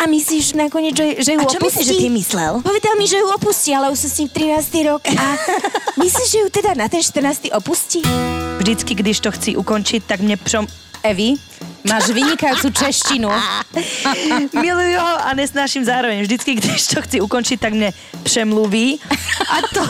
[0.00, 1.84] A myslíš nakoniec, že, že ju A čo opustí?
[1.84, 2.52] myslíš, že ty myslel?
[2.64, 4.88] Povedal mi, že ju opustí, ale už sa s ním 13.
[4.88, 5.02] rok.
[5.12, 5.24] A
[6.04, 7.52] myslíš, že ju teda na ten 14.
[7.52, 8.00] opustí?
[8.56, 10.64] Vždycky, když to chci ukončiť, tak mne přom...
[11.00, 11.32] Evi,
[11.88, 13.32] máš vynikajúcu češtinu.
[14.64, 16.20] Milujú ho a nesnáším zároveň.
[16.28, 19.00] Vždycky, když to chci ukončiť, tak mne přemluví.
[19.48, 19.80] A to...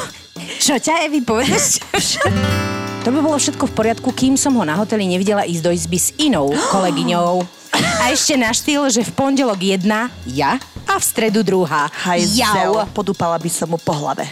[0.62, 1.82] Čo ťa, Evi, povedeš?
[3.00, 5.96] To by bolo všetko v poriadku, kým som ho na hoteli nevidela ísť do izby
[5.96, 7.40] s inou kolegyňou.
[8.00, 10.56] A ešte na štýl, že v pondelok jedna, ja,
[10.88, 11.92] a v stredu druhá.
[11.92, 14.24] Hajzel, podúpala by som mu po hlave.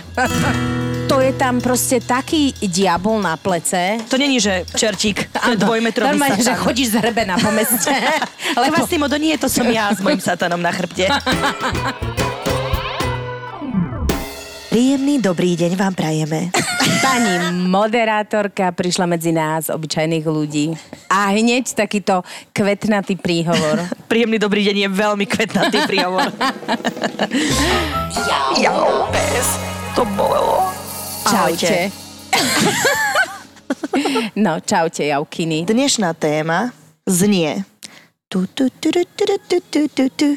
[1.08, 4.00] To je tam proste taký diabol na plece.
[4.08, 6.64] To není, že čertík, to je dvojmetrový Normálne, že satan.
[6.64, 7.92] chodíš zhrbená po meste.
[8.64, 11.08] Lebo Kvasimodo, nie, to som ja s mojim satanom na chrbte.
[14.68, 16.52] Príjemný dobrý deň vám prajeme.
[17.02, 17.34] Pani
[17.68, 20.72] moderátorka prišla medzi nás, obyčajných ľudí.
[21.08, 23.86] A hneď takýto kvetnatý príhovor.
[24.10, 26.28] Príjemný dobrý deň je veľmi kvetnatý príhovor.
[28.56, 29.46] Jau, pes,
[29.92, 30.68] to bolelo.
[31.28, 31.92] Čaute.
[34.44, 35.68] no, čaute, Jaukiny.
[35.68, 36.72] Dnešná téma
[37.04, 37.64] znie
[38.28, 40.28] tu, tu, tu, tu, tu, tu, tu, tu, tu.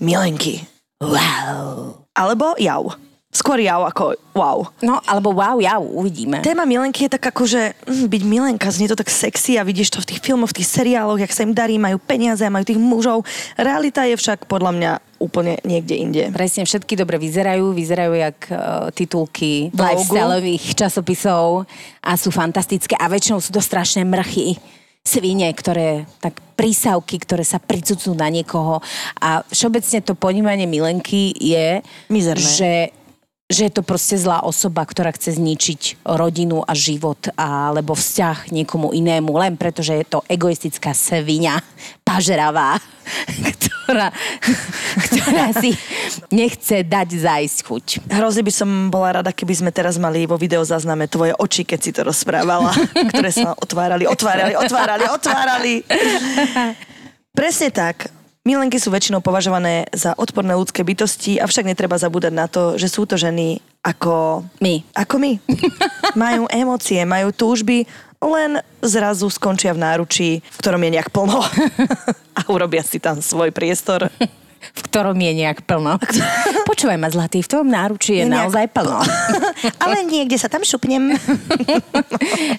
[0.00, 0.68] Milenky.
[1.00, 2.04] Wow.
[2.12, 2.92] Alebo jau.
[3.36, 4.64] Skôr jau ako wow.
[4.80, 6.40] No, alebo wow, ja uvidíme.
[6.40, 9.92] Téma milenky je tak ako, že mm, byť milenka, znie to tak sexy a vidíš
[9.92, 12.80] to v tých filmoch, v tých seriáloch, jak sa im darí, majú peniaze, majú tých
[12.80, 13.28] mužov.
[13.60, 16.22] Realita je však podľa mňa úplne niekde inde.
[16.32, 21.68] Presne, všetky dobre vyzerajú, vyzerajú jak uh, titulky lifestyleových časopisov
[22.00, 24.56] a sú fantastické a väčšinou sú to strašné mrchy
[25.06, 28.82] svine, ktoré, tak prísavky, ktoré sa pricucnú na niekoho
[29.22, 31.78] a všeobecne to ponímanie milenky je,
[32.10, 32.42] Mizerné.
[32.42, 32.70] že
[33.46, 38.90] že je to proste zlá osoba, ktorá chce zničiť rodinu a život alebo vzťah niekomu
[38.90, 41.62] inému, len preto, že je to egoistická svinia,
[42.02, 42.82] pažeravá,
[43.54, 44.10] ktorá,
[44.98, 45.78] ktorá si
[46.34, 47.86] nechce dať zájsť chuť.
[48.10, 51.94] Hrozne by som bola rada, keby sme teraz mali vo videozázname tvoje oči, keď si
[51.94, 52.74] to rozprávala,
[53.14, 55.74] ktoré sa otvárali, otvárali, otvárali, otvárali.
[57.38, 58.15] Presne tak.
[58.46, 63.02] Milenky sú väčšinou považované za odporné ľudské bytosti, avšak netreba zabúdať na to, že sú
[63.02, 64.46] to ženy ako...
[64.62, 64.86] My.
[64.94, 65.42] Ako my.
[66.14, 67.90] majú emócie, majú túžby,
[68.22, 71.42] len zrazu skončia v náručí, v ktorom je nejak plno.
[72.38, 74.06] A urobia si tam svoj priestor.
[74.66, 75.98] v ktorom je nejak plno.
[76.70, 79.02] Počúvaj ma, Zlatý, v tom náručí je, Je naozaj plno.
[79.82, 81.18] Ale niekde sa tam šupnem.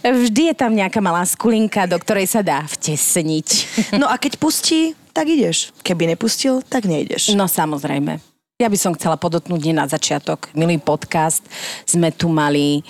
[0.03, 3.47] Vždy je tam nejaká malá skulinka, do ktorej sa dá vtesniť.
[3.95, 5.73] No a keď pustí, tak ideš.
[5.81, 7.33] Keby nepustil, tak nejdeš.
[7.33, 8.21] No samozrejme.
[8.61, 10.53] Ja by som chcela podotknúť hneď na začiatok.
[10.53, 11.41] Milý podcast,
[11.89, 12.85] sme tu mali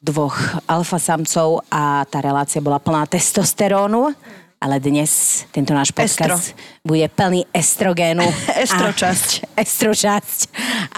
[0.00, 4.16] dvoch alfasamcov a tá relácia bola plná testosterónu.
[4.58, 6.50] Ale dnes tento náš podcast
[6.82, 8.26] bude plný estrogénu.
[8.64, 9.54] Estročasť.
[9.54, 10.38] A, estročasť.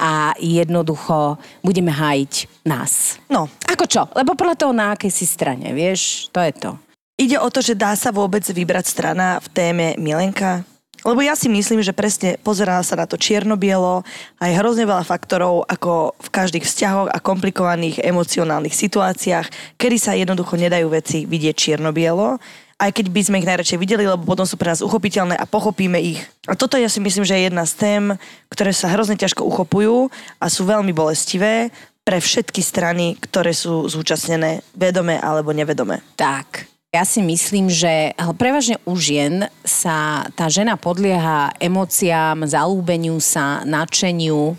[0.01, 0.11] A
[0.41, 3.21] jednoducho budeme hájiť nás.
[3.29, 4.09] No, Ako čo?
[4.17, 6.33] Lebo podľa toho, na akej si strane, vieš?
[6.33, 6.90] To je to.
[7.21, 10.65] Ide o to, že dá sa vôbec vybrať strana v téme Milenka?
[11.01, 14.05] Lebo ja si myslím, že presne pozerá sa na to čierno-bielo
[14.37, 20.13] a je hrozne veľa faktorov, ako v každých vzťahoch a komplikovaných emocionálnych situáciách, kedy sa
[20.13, 22.37] jednoducho nedajú veci vidieť čierno-bielo,
[22.81, 25.97] aj keď by sme ich najradšej videli, lebo potom sú pre nás uchopiteľné a pochopíme
[26.01, 26.21] ich.
[26.45, 28.05] A toto ja si myslím, že je jedna z tém,
[28.53, 31.73] ktoré sa hrozne ťažko uchopujú a sú veľmi bolestivé
[32.05, 36.01] pre všetky strany, ktoré sú zúčastnené vedome alebo nevedome.
[36.17, 36.80] Tak.
[36.91, 44.59] Ja si myslím, že prevažne u žien sa tá žena podlieha emóciám, zalúbeniu sa, nadšeniu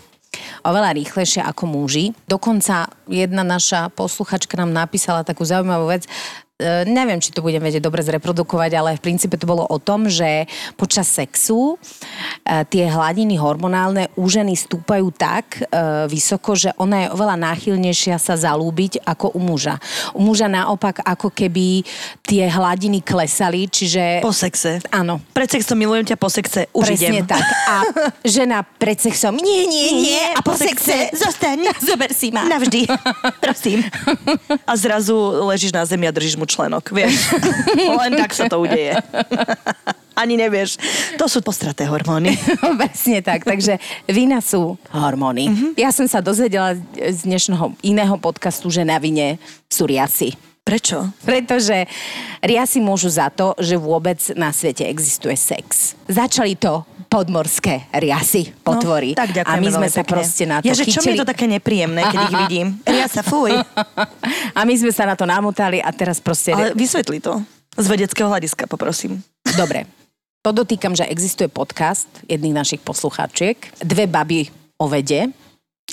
[0.64, 2.16] oveľa rýchlejšie ako muži.
[2.24, 6.08] Dokonca jedna naša posluchačka nám napísala takú zaujímavú vec,
[6.86, 10.46] neviem, či to budem vedieť dobre zreprodukovať, ale v princípe to bolo o tom, že
[10.78, 17.12] počas sexu e, tie hladiny hormonálne u ženy stúpajú tak e, vysoko, že ona je
[17.12, 19.76] oveľa náchylnejšia sa zalúbiť ako u muža.
[20.16, 21.82] U muža naopak ako keby
[22.22, 24.22] tie hladiny klesali, čiže...
[24.22, 24.78] Po sexe.
[24.94, 25.20] Áno.
[25.34, 27.26] Pred sexom milujem ťa, po sexe už Presne idem.
[27.26, 27.44] tak.
[27.68, 27.74] A
[28.24, 31.66] žena pred sexom, nie, nie, nie, a po sexe, zostaň.
[31.88, 32.46] zober si ma.
[32.46, 32.86] Navždy.
[33.44, 33.84] Prosím.
[34.66, 35.14] A zrazu
[35.48, 37.32] ležíš na zemi a držíš mu členok, vieš.
[38.04, 39.00] Len tak sa to udeje.
[40.12, 40.76] Ani nevieš.
[41.16, 42.36] To sú postraté hormóny.
[42.80, 45.48] Presne tak, takže vina sú hormóny.
[45.48, 45.52] Mhm.
[45.52, 45.72] Mm-hmm.
[45.80, 49.40] Ja som sa dozvedela z dnešného iného podcastu, že na vine
[49.72, 50.36] sú riasy.
[50.62, 51.10] Prečo?
[51.26, 51.90] Pretože
[52.38, 55.98] riasy môžu za to, že vôbec na svete existuje sex.
[56.06, 59.12] Začali to podmorské riasy, potvory.
[59.12, 60.12] No, tak A my sme sa pekne.
[60.16, 61.12] proste na to ja, že čo mi chytili.
[61.12, 62.66] je to také nepríjemné, keď ich vidím.
[62.88, 63.52] Ja sa fuj.
[64.58, 66.56] A my sme sa na to namotali a teraz proste...
[66.56, 67.44] Ale vysvetli to.
[67.76, 69.20] Z vedeckého hľadiska, poprosím.
[69.56, 69.84] Dobre.
[70.40, 75.30] Podotýkam, že existuje podcast jedných našich poslucháčiek, dve baby o vede,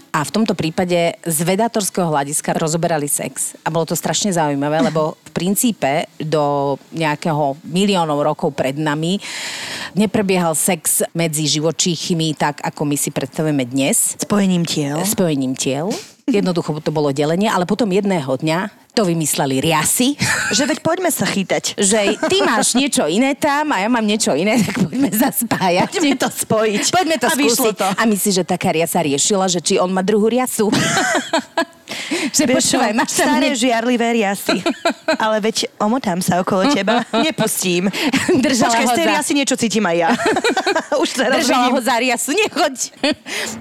[0.10, 3.54] a v tomto prípade z vedátorského hľadiska rozoberali sex.
[3.62, 9.22] A bolo to strašne zaujímavé, lebo v princípe do nejakého miliónov rokov pred nami
[9.94, 14.18] neprebiehal sex medzi živočíchymi tak, ako my si predstavujeme dnes.
[14.22, 15.02] Spojením tiel.
[15.06, 15.90] Spojením tiel.
[16.30, 20.18] Jednoducho to bolo delenie, ale potom jedného dňa to vymysleli riasy.
[20.52, 21.78] Že veď poďme sa chytať.
[21.80, 25.90] Že ty máš niečo iné tam a ja mám niečo iné, tak poďme zaspájať.
[25.94, 26.84] Poďme to spojiť.
[26.92, 27.76] Poďme to a skúsiť.
[27.80, 27.88] To.
[27.96, 30.68] A myslíš, že taká riasa riešila, že či on má druhú riasu?
[32.38, 33.58] že Vieš počúvaj, máš tam staré ne...
[33.58, 34.62] žiarlivé riasy.
[35.18, 37.90] Ale veď omotám sa okolo teba, nepustím.
[38.46, 39.12] Držala Počkaj, ho z tej za...
[39.14, 40.10] riasy niečo cítim aj ja.
[41.04, 41.74] Už teraz Držala vidím.
[41.74, 42.76] ho za riasu, nechoď.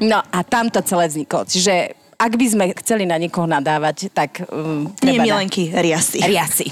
[0.05, 1.45] no a tam to celé vzniklo.
[1.49, 6.19] Čiže ak by sme chceli na niekoho nadávať, tak um, Nie milenky, riasy.
[6.19, 6.67] Riasy.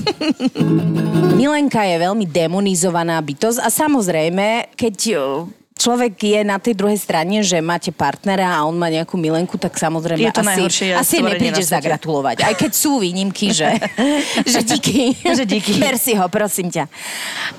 [1.39, 5.47] Milenka je veľmi demonizovaná bytosť a samozrejme, keď uh,
[5.77, 9.77] človek je na tej druhej strane, že máte partnera a on má nejakú milenku, tak
[9.77, 12.49] samozrejme je to asi, asi neprídeš zagratulovať.
[12.49, 13.77] Aj keď sú výnimky, že,
[14.53, 15.13] že díky.
[15.21, 15.77] že díky.
[15.85, 16.89] Ber si ho, prosím ťa.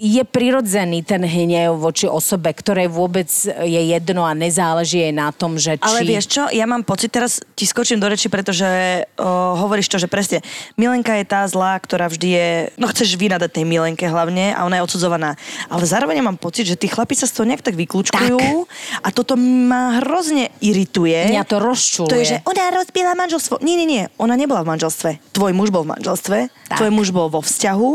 [0.02, 5.62] Je prirodzený ten hnev voči osobe, ktorej vôbec je jedno a nezáleží jej na tom,
[5.62, 5.86] že či...
[5.86, 8.66] Ale vieš čo, ja mám pocit, teraz ti skočím do reči, pretože
[9.22, 10.42] o, hovoríš to, že presne
[10.74, 12.50] Milenka je tá zlá, ktorá vždy je,
[12.82, 15.38] no chceš vynadať tej Milenke hlavne a ona je odsudzovaná.
[15.70, 18.66] Ale zároveň ja mám pocit, že tí chlapi sa z toho nejak tak vyklúčujú vyklúčkujú
[19.04, 21.34] a toto ma hrozne irituje.
[21.34, 22.12] Mňa to rozčuluje.
[22.12, 23.60] To je, že ona rozbila manželstvo.
[23.62, 25.10] Nie, nie, nie, ona nebola v manželstve.
[25.36, 26.38] Tvoj muž bol v manželstve,
[26.72, 26.78] tak.
[26.80, 27.90] tvoj muž bol vo vzťahu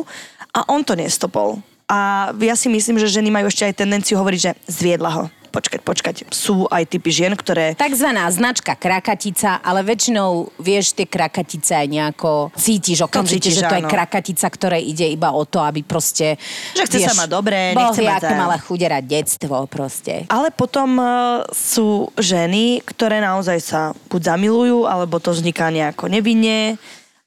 [0.53, 1.61] a on to nestopol.
[1.91, 5.81] A ja si myslím, že ženy majú ešte aj tendenciu hovoriť, že zviedla ho počkať,
[5.85, 6.17] počkať.
[6.33, 7.77] Sú aj typy žien, ktoré...
[7.77, 13.85] Takzvaná značka krakatica, ale väčšinou vieš tie krakatice aj nejako cítiš okamžite, že to je
[13.85, 16.41] krakatica, ktoré ide iba o to, aby proste...
[16.73, 18.25] Že chce vieš, sa mať dobré, nechce mať...
[18.25, 20.25] aké malé chuderať detstvo proste.
[20.33, 26.81] Ale potom uh, sú ženy, ktoré naozaj sa buď zamilujú, alebo to vzniká nejako nevinne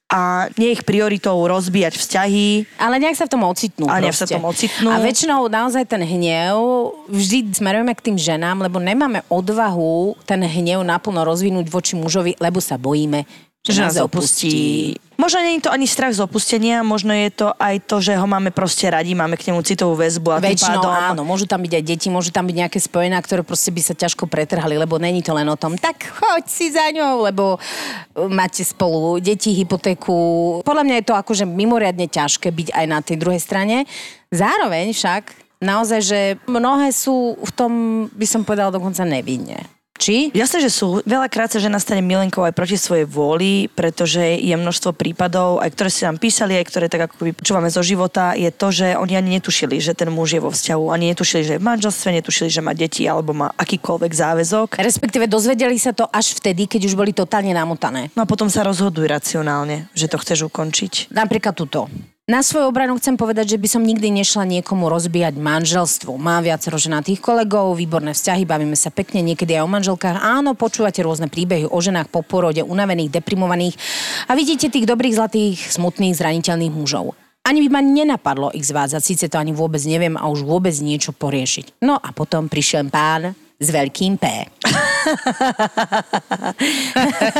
[0.06, 2.48] a nie ich prioritou rozbíjať vzťahy.
[2.78, 3.90] Ale nejak sa v tom ocitnú.
[3.90, 4.94] A nejak sa v tom ocitnú.
[4.94, 6.62] A väčšinou naozaj ten hnev
[7.10, 12.62] vždy smerujeme k tým ženám, lebo nemáme odvahu ten hnev naplno rozvinúť voči mužovi, lebo
[12.62, 13.26] sa bojíme,
[13.74, 14.94] že, nás opustí.
[15.16, 18.28] Možno nie je to ani strach z opustenia, možno je to aj to, že ho
[18.28, 20.92] máme proste radi, máme k nemu citovú väzbu a Väčšinou pádom...
[20.92, 23.96] áno, môžu tam byť aj deti, môžu tam byť nejaké spojená, ktoré proste by sa
[23.96, 28.28] ťažko pretrhali, lebo není to len o tom, tak choď si za ňou, lebo uh,
[28.28, 30.60] máte spolu deti, hypotéku.
[30.68, 33.88] Podľa mňa je to akože mimoriadne ťažké byť aj na tej druhej strane.
[34.36, 35.32] Zároveň však
[35.64, 37.72] naozaj, že mnohé sú v tom,
[38.12, 39.75] by som povedala, dokonca nevinne.
[39.96, 40.36] Či?
[40.36, 41.00] Jasné, že sú.
[41.08, 45.90] Veľakrát sa žena stane milenkou aj proti svojej vôli, pretože je množstvo prípadov, aj ktoré
[45.90, 49.40] si nám písali, aj ktoré tak ako počúvame zo života, je to, že oni ani
[49.40, 52.62] netušili, že ten muž je vo vzťahu, ani netušili, že je v manželstve, netušili, že
[52.62, 54.68] má deti alebo má akýkoľvek záväzok.
[54.84, 58.12] Respektíve dozvedeli sa to až vtedy, keď už boli totálne namotané.
[58.20, 61.16] No a potom sa rozhodujú racionálne, že to chceš ukončiť.
[61.16, 61.88] Napríklad tuto.
[62.26, 66.18] Na svoju obranu chcem povedať, že by som nikdy nešla niekomu rozbíjať manželstvo.
[66.18, 70.26] Mám viacero ženatých kolegov, výborné vzťahy, bavíme sa pekne, niekedy aj o manželkách.
[70.26, 73.78] Áno, počúvate rôzne príbehy o ženách po porode, unavených, deprimovaných
[74.26, 77.14] a vidíte tých dobrých, zlatých, smutných, zraniteľných mužov.
[77.46, 81.14] Ani by ma nenapadlo ich zvádzať, síce to ani vôbec neviem a už vôbec niečo
[81.14, 81.78] poriešiť.
[81.86, 84.26] No a potom prišiel pán s veľkým P.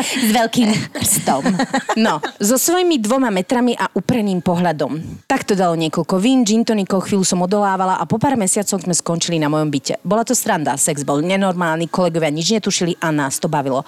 [0.06, 1.44] s veľkým prstom.
[2.00, 5.26] No, so svojimi dvoma metrami a upreným pohľadom.
[5.28, 8.96] Tak to dalo niekoľko vín, gin tonikov, chvíľu som odolávala a po pár mesiacoch sme
[8.96, 10.00] skončili na mojom byte.
[10.08, 13.84] Bola to stranda, sex bol nenormálny, kolegovia nič netušili a nás to bavilo.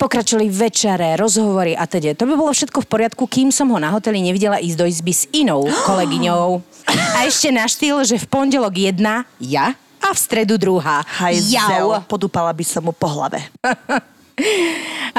[0.00, 2.18] Pokračovali večere, rozhovory a teda.
[2.18, 5.12] To by bolo všetko v poriadku, kým som ho na hoteli nevidela ísť do izby
[5.14, 6.58] s inou kolegyňou.
[7.18, 9.76] A ešte na štýl, že v pondelok jedna, ja,
[10.08, 11.04] a v stredu druhá.
[11.04, 13.44] Hajzel, podúpala by som mu po hlave.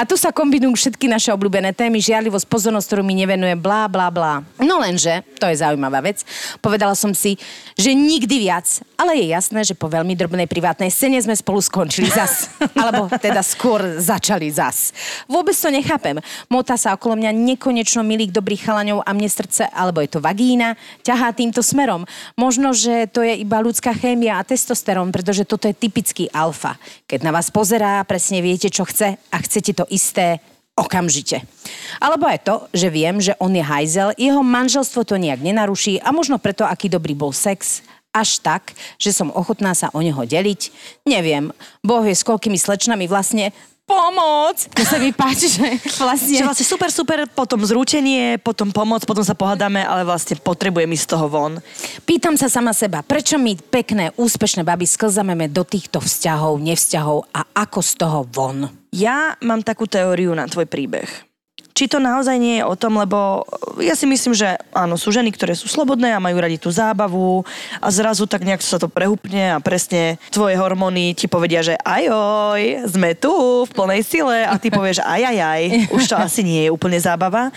[0.00, 4.08] A tu sa kombinujú všetky naše obľúbené témy, žiarlivosť, pozornosť, ktorú mi nevenuje, blá, blá,
[4.08, 4.40] blá.
[4.56, 6.24] No lenže, to je zaujímavá vec,
[6.64, 7.36] povedala som si,
[7.76, 12.08] že nikdy viac, ale je jasné, že po veľmi drobnej privátnej scéne sme spolu skončili
[12.08, 12.48] zas.
[12.80, 14.96] Alebo teda skôr začali zas.
[15.28, 16.16] Vôbec to nechápem.
[16.48, 20.76] Mota sa okolo mňa nekonečno milých dobrých chalaňov a mne srdce, alebo je to vagína,
[21.04, 22.04] ťahá týmto smerom.
[22.36, 26.76] Možno, že to je iba ľudská chémia a testosterón, pretože toto je typický alfa.
[27.08, 30.38] Keď na vás pozerá, presne viete, čo chce a chcete to isté
[30.78, 31.42] okamžite.
[31.98, 36.14] Alebo aj to, že viem, že on je hajzel, jeho manželstvo to nejak nenaruší a
[36.14, 40.74] možno preto, aký dobrý bol sex, až tak, že som ochotná sa o neho deliť.
[41.06, 43.54] Neviem, Boh je s koľkými slečnami vlastne
[43.90, 44.56] pomoc.
[44.70, 45.66] To sa mi páči, že
[45.98, 46.38] vlastne...
[46.38, 51.04] Že vlastne super, super, potom zrútenie, potom pomoc, potom sa pohádame, ale vlastne potrebujem ísť
[51.06, 51.52] z toho von.
[52.06, 57.40] Pýtam sa sama seba, prečo my pekné, úspešné baby sklzameme do týchto vzťahov, nevzťahov a
[57.66, 58.70] ako z toho von?
[58.94, 61.29] Ja mám takú teóriu na tvoj príbeh
[61.80, 63.48] či to naozaj nie je o tom, lebo
[63.80, 67.40] ja si myslím, že áno, sú ženy, ktoré sú slobodné a majú radi tú zábavu
[67.80, 72.84] a zrazu tak nejak sa to prehupne a presne tvoje hormóny ti povedia, že ajoj,
[72.84, 73.32] sme tu
[73.64, 77.48] v plnej sile a ty povieš ajajaj, už to asi nie je úplne zábava,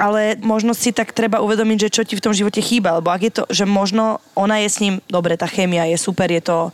[0.00, 3.20] ale možno si tak treba uvedomiť, že čo ti v tom živote chýba, lebo ak
[3.28, 6.72] je to, že možno ona je s ním, dobre, tá chémia je super, je to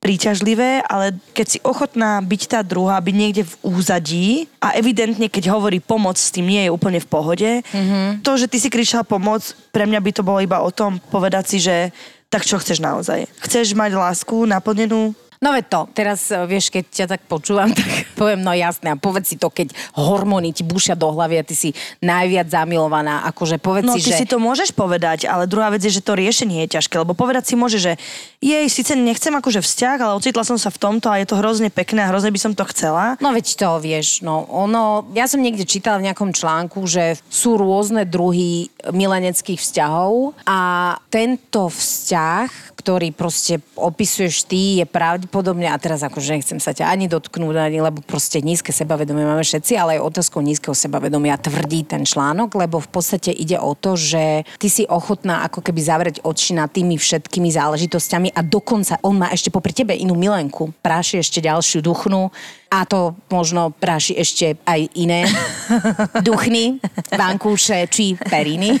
[0.00, 5.52] príťažlivé, ale keď si ochotná byť tá druhá, byť niekde v úzadí a evidentne, keď
[5.52, 8.24] hovorí pomoc, s tým nie je úplne v pohode, mm-hmm.
[8.24, 11.44] to, že ty si kričala pomoc, pre mňa by to bolo iba o tom povedať
[11.52, 11.92] si, že
[12.32, 13.28] tak čo chceš naozaj?
[13.44, 17.88] Chceš mať lásku naplnenú No veď to, teraz eh, vieš, keď ťa tak počúvam, tak
[18.12, 21.56] poviem, no jasné, a povedz si to, keď hormóny ti bušia do hlavy a ty
[21.56, 21.72] si
[22.04, 24.20] najviac zamilovaná, akože povedz no, si, ty že...
[24.20, 27.48] si to môžeš povedať, ale druhá vec je, že to riešenie je ťažké, lebo povedať
[27.48, 27.96] si môže, že
[28.44, 31.72] jej, síce nechcem akože vzťah, ale ocitla som sa v tomto a je to hrozne
[31.72, 33.16] pekné a hrozne by som to chcela.
[33.24, 37.56] No veď to vieš, no ono, ja som niekde čítala v nejakom článku, že sú
[37.56, 40.60] rôzne druhy mileneckých vzťahov a
[41.08, 44.86] tento vzťah, ktorý proste opisuješ ty, je
[45.30, 49.46] pravdepodobne, a teraz akože nechcem sa ťa ani dotknúť, ani, lebo proste nízke sebavedomie máme
[49.46, 53.94] všetci, ale aj otázkou nízkeho sebavedomia tvrdí ten článok, lebo v podstate ide o to,
[53.94, 59.22] že ty si ochotná ako keby zavrieť oči nad tými všetkými záležitosťami a dokonca on
[59.22, 62.34] má ešte popri tebe inú milenku, práši ešte ďalšiu duchnú,
[62.70, 65.26] a to možno práši ešte aj iné
[66.28, 66.78] duchny,
[67.10, 68.78] vankúše či periny.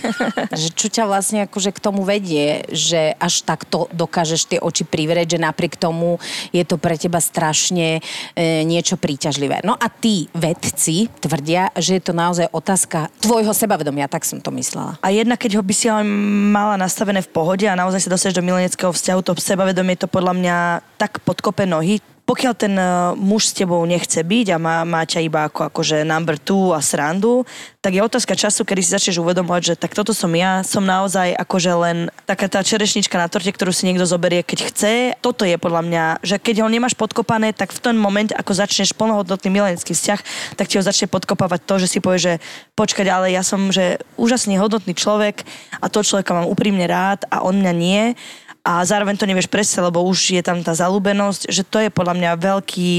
[0.54, 5.34] Že čo ťa vlastne akože k tomu vedie, že až takto dokážeš tie oči privrieť,
[5.34, 6.22] že napriek tomu
[6.54, 7.98] je to pre teba strašne
[8.38, 9.66] e, niečo príťažlivé.
[9.66, 14.54] No a tí vedci tvrdia, že je to naozaj otázka tvojho sebavedomia, tak som to
[14.54, 15.02] myslela.
[15.02, 18.38] A jedna, keď ho by si ale mala nastavené v pohode a naozaj sa dostaneš
[18.38, 20.56] do mileneckého vzťahu, to sebavedomie to podľa mňa
[20.94, 21.98] tak podkope nohy,
[22.30, 22.86] pokiaľ ten e,
[23.18, 26.78] muž s tebou nechce byť a má, má ťa iba ako akože number two a
[26.78, 27.42] srandu,
[27.82, 31.34] tak je otázka času, kedy si začneš uvedomovať, že tak toto som ja, som naozaj
[31.34, 31.98] akože len
[32.30, 34.92] taká tá čerešnička na torte, ktorú si niekto zoberie, keď chce.
[35.18, 38.94] Toto je podľa mňa, že keď ho nemáš podkopané, tak v ten moment, ako začneš
[38.94, 40.20] plnohodnotný milenský vzťah,
[40.54, 42.34] tak ti ho začne podkopávať to, že si povie, že
[42.78, 45.42] počkať, ale ja som že úžasne hodnotný človek
[45.82, 48.14] a to človeka mám úprimne rád a on mňa nie
[48.60, 52.14] a zároveň to nevieš presne, lebo už je tam tá zalúbenosť, že to je podľa
[52.16, 52.92] mňa veľký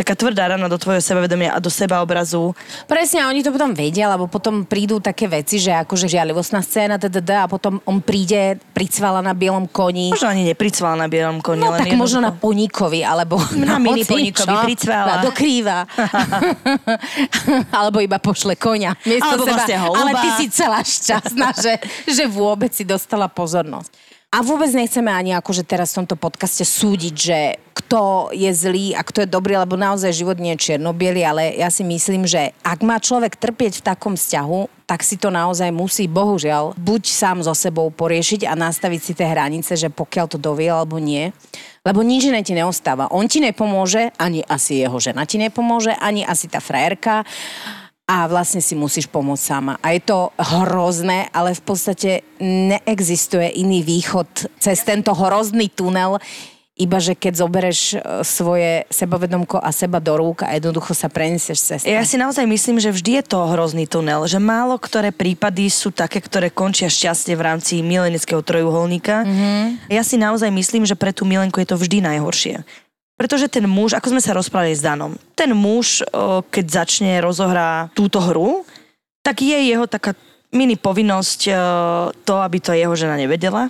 [0.00, 2.56] taká tvrdá rana do tvojho sebavedomia a do seba obrazu.
[2.88, 7.44] Presne, oni to potom vedia, lebo potom prídu také veci, že akože žiarlivostná scéna, tdd,
[7.44, 10.16] a potom on príde, pricvala na bielom koni.
[10.16, 11.60] Možno ani nepricvala na bielom koni.
[11.60, 15.20] No len tak možno na poníkovi, alebo na, na mini poníkovi pricvala.
[15.20, 15.84] Do krýva.
[17.84, 18.96] alebo iba pošle konia.
[19.04, 19.52] Alebo seba.
[19.52, 20.00] vlastne holuba.
[20.00, 21.76] Ale ty si celá šťastná, že,
[22.08, 24.09] že vôbec si dostala pozornosť.
[24.30, 29.02] A vôbec nechceme ani akože teraz v tomto podcaste súdiť, že kto je zlý a
[29.02, 32.86] kto je dobrý, lebo naozaj život nie je čierno ale ja si myslím, že ak
[32.86, 37.58] má človek trpieť v takom vzťahu, tak si to naozaj musí, bohužiaľ, buď sám so
[37.58, 41.34] sebou poriešiť a nastaviť si tie hranice, že pokiaľ to dovie alebo nie.
[41.82, 43.10] Lebo nič iné ti neostáva.
[43.10, 47.26] On ti nepomôže, ani asi jeho žena ti nepomôže, ani asi tá frajerka
[48.10, 49.78] a vlastne si musíš pomôcť sama.
[49.78, 56.18] A je to hrozné, ale v podstate neexistuje iný východ cez tento hrozný tunel,
[56.80, 61.58] iba že keď zobereš e, svoje sebavedomko a seba do rúk a jednoducho sa prenesieš
[61.60, 65.68] cez Ja si naozaj myslím, že vždy je to hrozný tunel, že málo ktoré prípady
[65.68, 69.22] sú také, ktoré končia šťastie v rámci milenického trojuholníka.
[69.22, 69.92] Mm-hmm.
[69.92, 72.64] Ja si naozaj myslím, že pre tú milenku je to vždy najhoršie.
[73.20, 76.00] Pretože ten muž, ako sme sa rozprávali s Danom, ten muž,
[76.48, 78.64] keď začne rozohrá túto hru,
[79.20, 80.16] tak je jeho taká
[80.48, 81.52] mini povinnosť
[82.24, 83.68] to, aby to jeho žena nevedela.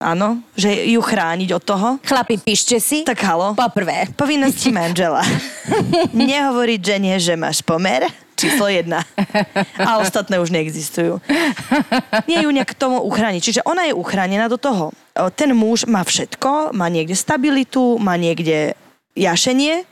[0.00, 1.88] Áno, že ju chrániť od toho.
[2.04, 3.04] Chlapi, píšte si.
[3.04, 3.52] Tak halo.
[3.52, 4.08] Poprvé.
[4.16, 5.20] Povinnosti manžela.
[6.16, 8.04] Nehovoriť žene, že máš pomer.
[8.32, 9.04] Číslo jedna.
[9.76, 11.20] A ostatné už neexistujú.
[12.24, 13.42] Nie ju nejak k tomu uchrániť.
[13.44, 14.96] Čiže ona je uchránená do toho.
[15.36, 18.72] Ten muž má všetko, má niekde stabilitu, má niekde
[19.14, 19.84] jašenie.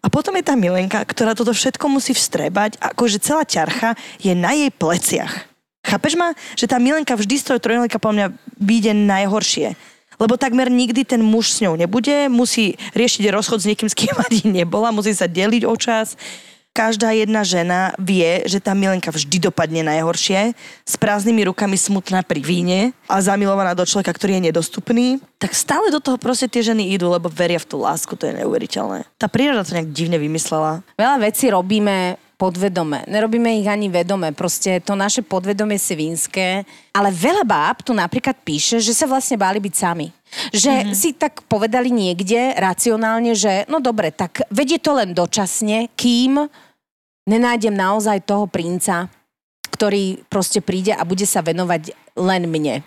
[0.00, 4.56] A potom je tá Milenka, ktorá toto všetko musí vstrebať, akože celá ťarcha je na
[4.56, 5.44] jej pleciach.
[5.84, 6.32] Chápeš ma?
[6.56, 9.76] Že tá Milenka vždy z toho trojnolika po mňa vyjde najhoršie.
[10.20, 14.12] Lebo takmer nikdy ten muž s ňou nebude, musí riešiť rozchod s niekým, s kým
[14.28, 16.16] ani nebola, musí sa deliť o čas.
[16.70, 20.54] Každá jedna žena vie, že tá milenka vždy dopadne najhoršie,
[20.86, 25.90] s prázdnymi rukami smutná pri víne a zamilovaná do človeka, ktorý je nedostupný, tak stále
[25.90, 29.04] do toho proste tie ženy idú, lebo veria v tú lásku, to je neuveriteľné.
[29.18, 30.80] Tá príroda to nejak divne vymyslela.
[30.96, 33.04] Veľa vecí robíme podvedome.
[33.04, 34.32] Nerobíme ich ani vedome.
[34.32, 36.64] Proste to naše podvedomie je svinské.
[36.96, 40.08] Ale veľa báb tu napríklad píše, že sa vlastne báli byť sami.
[40.54, 40.94] Že mm-hmm.
[40.94, 46.38] si tak povedali niekde racionálne, že no dobre, tak vedie to len dočasne, kým
[47.26, 49.10] nenájdem naozaj toho princa,
[49.74, 52.86] ktorý proste príde a bude sa venovať len mne.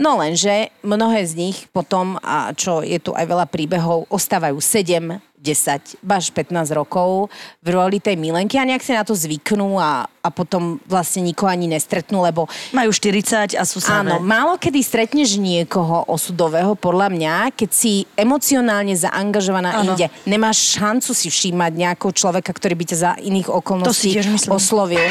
[0.00, 5.20] No lenže mnohé z nich potom, a čo je tu aj veľa príbehov, ostávajú 7,
[5.40, 7.32] 10, baž 15 rokov
[7.64, 11.48] v roli tej milenky a nejak si na to zvyknú a, a potom vlastne nikoho
[11.48, 12.44] ani nestretnú, lebo...
[12.76, 14.12] Majú 40 a sú samé.
[14.12, 19.96] Áno, málo kedy stretneš niekoho osudového, podľa mňa, keď si emocionálne zaangažovaná áno.
[19.96, 20.12] inde.
[20.28, 24.20] Nemáš šancu si všímať nejakého človeka, ktorý by ťa za iných okolností
[24.52, 25.02] oslovil.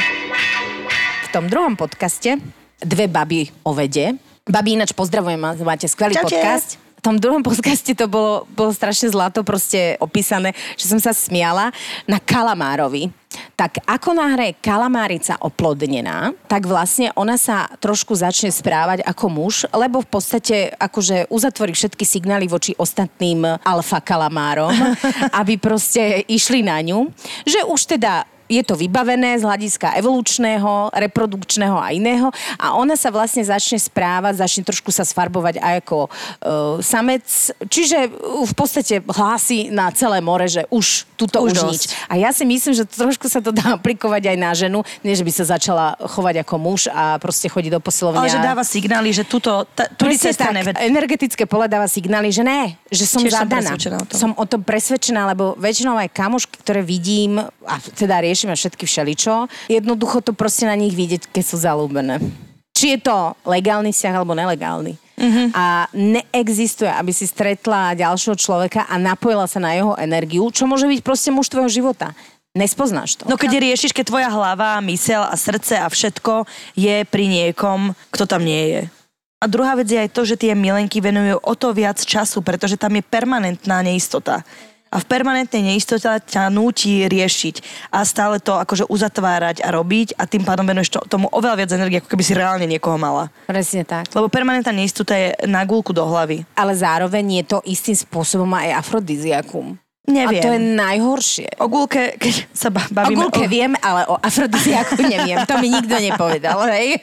[1.25, 2.37] V tom druhom podcaste
[2.79, 6.33] dve baby o vede Babi, ináč pozdravujem, máte skvelý Čaute.
[6.33, 6.88] podcast.
[6.99, 11.71] V tom druhom podcaste to bolo, bolo strašne zlato proste opísané, že som sa smiala
[12.03, 13.07] na kalamárovi.
[13.55, 20.03] Tak ako náhre kalamárica oplodnená, tak vlastne ona sa trošku začne správať ako muž, lebo
[20.03, 24.75] v podstate akože uzatvorí všetky signály voči ostatným alfa kalamárom,
[25.39, 27.07] aby proste išli na ňu.
[27.47, 33.13] Že už teda je to vybavené z hľadiska evolučného, reprodukčného a iného a ona sa
[33.13, 36.09] vlastne začne správať, začne trošku sa sfarbovať aj ako uh,
[36.81, 38.09] samec, čiže
[38.49, 41.81] v podstate hlási na celé more, že už tuto už, už nič.
[42.09, 45.21] A ja si myslím, že trošku sa to dá aplikovať aj na ženu, nie že
[45.21, 48.25] by sa začala chovať ako muž a proste chodiť do posilovne.
[48.25, 50.73] Ale že dáva signály, že tuto, ta, tu cesta tak, neved...
[50.79, 53.77] energetické pole dáva signály, že ne, že som Tiež zadaná.
[53.77, 58.87] Som, som o tom presvedčená, lebo väčšinou aj kamošky, ktoré vidím, a teda riešime všetky
[58.87, 59.51] všeličo.
[59.67, 62.23] Jednoducho to proste na nich vidieť, keď sú zalúbené.
[62.71, 64.95] Či je to legálny vzťah alebo nelegálny.
[64.95, 65.51] Uh-huh.
[65.51, 70.87] A neexistuje, aby si stretla ďalšieho človeka a napojila sa na jeho energiu, čo môže
[70.87, 72.15] byť proste muž tvojho života.
[72.55, 73.27] Nespoznáš to.
[73.27, 76.47] No keď riešiš, keď tvoja hlava, mysel a srdce a všetko
[76.79, 78.81] je pri niekom, kto tam nie je.
[79.43, 82.79] A druhá vec je aj to, že tie milenky venujú o to viac času, pretože
[82.79, 84.47] tam je permanentná neistota
[84.89, 87.55] a v permanentnej neistote ťa núti riešiť
[87.93, 91.71] a stále to akože uzatvárať a robiť a tým pádom venuješ to, tomu oveľa viac
[91.77, 93.29] energie, ako keby si reálne niekoho mala.
[93.45, 94.09] Presne tak.
[94.11, 96.41] Lebo permanentná neistota je na gulku do hlavy.
[96.57, 99.77] Ale zároveň je to istým spôsobom aj afrodiziakum.
[100.09, 100.41] Neviem.
[100.41, 101.47] A to je najhoršie.
[101.61, 103.13] O gulke, keď sa bavíme...
[103.13, 103.49] O gulke o...
[103.49, 105.37] viem, ale o afrodiziaku neviem.
[105.45, 106.97] To mi nikto nepovedal, hej.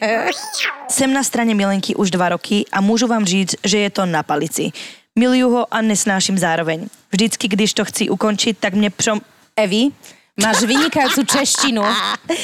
[0.91, 4.27] Sem na strane Milenky už dva roky a môžu vám žiť, že je to na
[4.27, 4.75] palici.
[5.17, 6.93] Milujú ho a nesnášim zároveň.
[7.13, 9.21] Vždycky, když to chci ukončiť, tak mne přom...
[9.57, 9.89] Evi,
[10.37, 11.81] Máš vynikajúcu češtinu.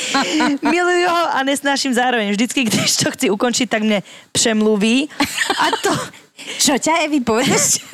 [0.73, 2.33] Milujú ho a nesnášim zároveň.
[2.33, 4.01] Vždycky, když to chci ukončiť, tak mne
[4.33, 5.13] přemluví.
[5.61, 5.93] A to...
[6.59, 7.85] Čo ťa, Evi, povedeš?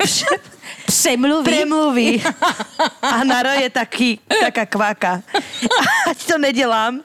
[0.87, 1.45] Přemluví?
[1.45, 2.23] Premluví.
[3.13, 5.21] A Naro je taký, taká kváka.
[6.07, 7.03] A to nedelám,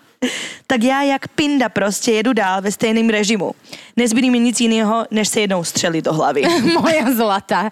[0.66, 3.52] tak já jak pinda prostě jedu dál ve stejném režimu.
[3.96, 6.42] Nezbyde mi nic jiného, než se jednou střelit do hlavy.
[6.80, 7.70] Moja zlata.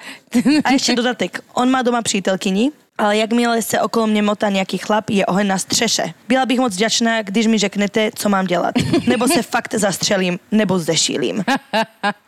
[0.65, 1.41] A ještě dodatek.
[1.55, 5.59] On má doma přítelkyni, ale jakmile se okolo mě motá nějaký chlap, je oheň na
[5.59, 6.15] střeše.
[6.29, 8.75] Byla bych moc vďačná, když mi řeknete, co mám dělat.
[9.07, 11.45] Nebo se fakt zastřelím, nebo zdešílim.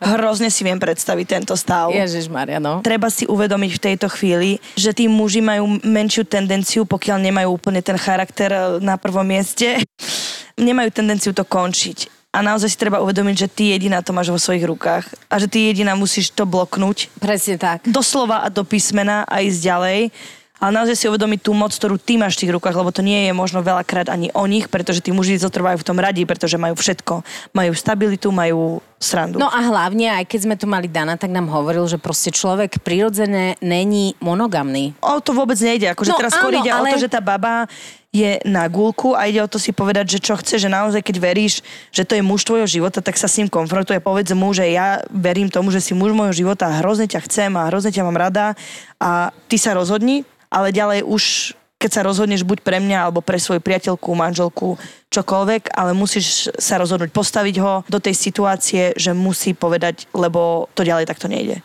[0.01, 1.91] Hrozně si viem predstaviť tento stav.
[2.29, 2.81] Maria, no.
[2.81, 7.81] Treba si uvedomiť v tejto chvíli, že tí muži majú menšiu tendenciu, pokiaľ nemajú úplne
[7.85, 9.79] ten charakter na prvom mieste,
[10.55, 14.39] nemajú tendenciu to končiť a naozaj si treba uvedomiť, že ty jediná to máš vo
[14.39, 17.07] svojich rukách a že ty jediná musíš to bloknúť.
[17.23, 17.87] Presne tak.
[17.87, 19.99] Doslova a do písmena a ísť ďalej
[20.55, 23.27] ale naozaj si uvedomiť tú moc, ktorú ty máš v tých rukách, lebo to nie
[23.27, 26.79] je možno veľakrát ani o nich, pretože tí muži zotrvajú v tom radi, pretože majú
[26.79, 27.27] všetko.
[27.51, 29.37] Majú stabilitu, majú srandu.
[29.37, 32.79] No a hlavne, aj keď sme tu mali Dana, tak nám hovoril, že proste človek
[32.81, 34.95] prirodzené není monogamný.
[35.03, 35.91] O to vôbec nejde.
[35.91, 36.89] Akože no, teraz skôr ide ale...
[36.89, 37.67] o to, že tá baba
[38.15, 41.19] je na gulku a ide o to si povedať, že čo chce, že naozaj keď
[41.19, 41.59] veríš,
[41.91, 43.99] že to je muž tvojho života, tak sa s ním konfrontuje.
[43.99, 47.51] Povedz mu, že ja verím tomu, že si muž môjho života a hrozne ťa chcem
[47.59, 48.55] a hrozne ťa mám rada
[49.03, 51.23] a ty sa rozhodni, ale ďalej už
[51.85, 54.73] keď sa rozhodneš buď pre mňa alebo pre svoju priateľku, manželku,
[55.13, 60.81] čokoľvek, ale musíš sa rozhodnúť postaviť ho do tej situácie, že musí povedať, lebo to
[60.81, 61.61] ďalej takto nejde.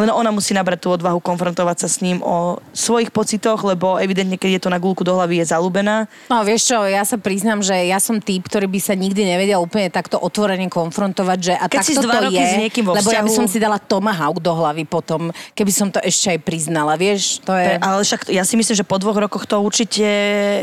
[0.00, 4.40] Len ona musí nabrať tú odvahu konfrontovať sa s ním o svojich pocitoch, lebo evidentne,
[4.40, 6.08] keď je to na gulku do hlavy, je zalúbená.
[6.32, 9.60] No vieš čo, ja sa priznám, že ja som typ, ktorý by sa nikdy nevedel
[9.60, 12.84] úplne takto otvorene konfrontovať, že a Keď si takto dva to roky je, s niekým
[12.88, 16.00] vo lebo ja by vzťahu- som si dala tomahawk do hlavy potom, keby som to
[16.00, 17.76] ešte aj priznala, vieš, to je...
[17.76, 20.06] Ale však ja si myslím, že po dvoch rokoch to určite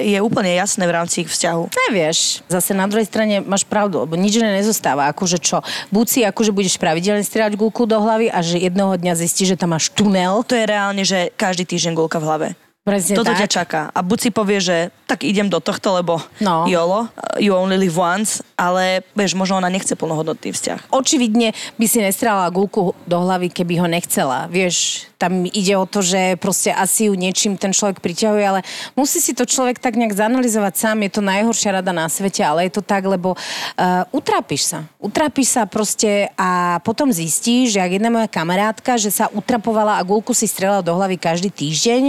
[0.02, 1.70] je úplne jasné v rámci ich vzťahu.
[1.90, 5.12] Nevieš, zase na druhej strane máš pravdu, lebo nič nezostáva.
[5.14, 5.62] Akože čo,
[5.94, 9.60] buď si akože budeš pravidelne strieľať gulku do hlavy a že jedného dňa zistíš, že
[9.60, 10.42] tam máš tunel.
[10.48, 12.48] To je reálne, že každý týždeň gulka v hlave.
[12.88, 13.44] Presne Toto tak.
[13.44, 13.82] ťa čaká.
[13.92, 16.64] A buď si povie, že tak idem do tohto, lebo No.
[16.72, 20.88] YOLO, you only live once, ale vieš, možno ona nechce plnohodnotný vzťah.
[20.96, 24.48] Očividne by si nestrala gulku do hlavy, keby ho nechcela.
[24.48, 28.62] Vieš, tam ide o to, že proste asi ju niečím ten človek priťahuje, ale
[28.94, 31.02] musí si to človek tak nejak zanalizovať sám.
[31.04, 34.80] Je to najhoršia rada na svete, ale je to tak, lebo uh, utrápiš sa.
[35.02, 40.06] Utrápiš sa proste a potom zistíš, že ak jedna moja kamarátka, že sa utrapovala a
[40.06, 42.04] gulku si strela do hlavy každý týždeň,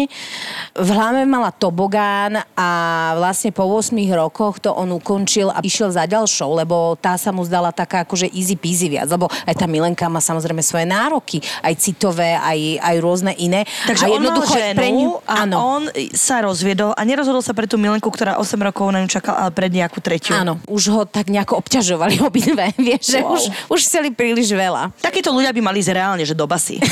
[0.76, 2.68] v hlave mala tobogán a
[3.16, 7.40] vlastne po 8 rokoch to on ukončil a išiel za ďalšou, lebo tá sa mu
[7.48, 11.74] zdala taká akože easy peasy viac, lebo aj tá Milenka má samozrejme svoje nároky, aj
[11.80, 13.62] citové, aj, aj rôzne iné.
[13.84, 17.52] Takže a on mal ženu pre ňu, a áno, on sa rozviedol a nerozhodol sa
[17.52, 20.34] pre tú Milenku, ktorá 8 rokov na ňu čakala, ale pred nejakú tretiu.
[20.34, 23.34] áno, už ho tak nejako obťažovali obidve, vieš, že Wow.
[23.34, 24.90] už, už chceli príliš veľa.
[24.98, 26.78] Takíto ľudia by mali ísť reálne, že do basy.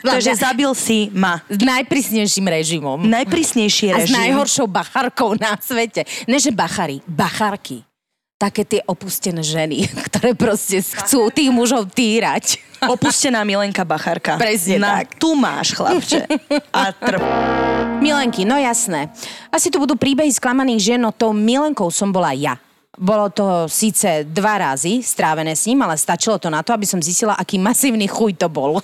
[0.00, 1.44] Takže zabil si ma.
[1.46, 2.98] S najprísnejším režimom.
[3.04, 4.16] Najprísnejší A s režim.
[4.16, 6.08] najhoršou bacharkou na svete.
[6.24, 7.84] Ne, že bachary, bacharky.
[8.40, 12.56] Také tie opustené ženy, ktoré proste chcú tých mužov týrať.
[12.96, 14.40] Opustená Milenka Bacharka.
[14.40, 15.20] Presne Na, tak.
[15.20, 16.24] Tu máš, chlapče.
[16.72, 17.20] A trp.
[18.00, 19.12] Milenky, no jasné.
[19.52, 22.56] Asi tu budú príbehy sklamaných žien, no tou Milenkou som bola ja.
[22.96, 27.00] Bolo to síce dva razy strávené s ním, ale stačilo to na to, aby som
[27.04, 28.80] zistila, aký masívny chuj to bol.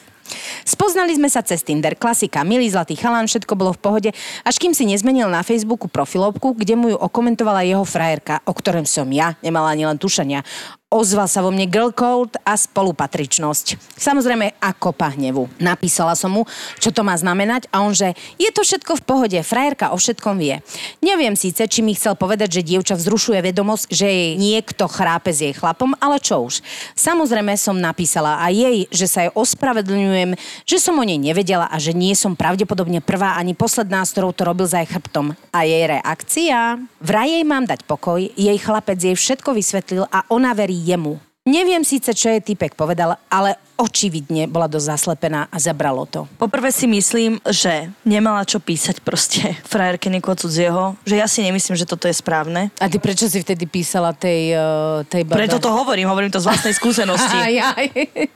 [0.66, 4.10] Spoznali sme sa cez Tinder, klasika, milý zlatý chalán, všetko bolo v pohode,
[4.42, 8.84] až kým si nezmenil na Facebooku profilovku, kde mu ju okomentovala jeho frajerka, o ktorom
[8.84, 10.42] som ja nemala ani len tušenia.
[10.86, 13.98] Ozval sa vo mne girl code a spolupatričnosť.
[13.98, 15.50] Samozrejme a kopa hnevu.
[15.58, 16.46] Napísala som mu,
[16.78, 20.38] čo to má znamenať a on, že je to všetko v pohode, frajerka o všetkom
[20.38, 20.62] vie.
[21.02, 25.42] Neviem síce, či mi chcel povedať, že dievča vzrušuje vedomosť, že jej niekto chrápe s
[25.42, 26.62] jej chlapom, ale čo už.
[26.94, 31.82] Samozrejme som napísala aj jej, že sa jej ospravedlňujem, že som o nej nevedela a
[31.82, 35.34] že nie som pravdepodobne prvá ani posledná, s ktorou to robil za jej chrbtom.
[35.50, 36.78] A jej reakcia?
[37.02, 41.18] Vraj jej mám dať pokoj, jej chlapec jej všetko vysvetlil a ona verí jemu.
[41.46, 46.28] Neviem síce, čo jej typek povedal, ale očividne bola dosť zaslepená a zabralo to.
[46.36, 51.80] Poprvé si myslím, že nemala čo písať proste frajerke niekoho cudzieho, že ja si nemyslím,
[51.80, 52.68] že toto je správne.
[52.76, 55.40] A ty prečo si vtedy písala tej, uh, tej babe?
[55.40, 57.32] Preto to hovorím, hovorím to z vlastnej skúsenosti.
[57.32, 57.84] Aj, aj.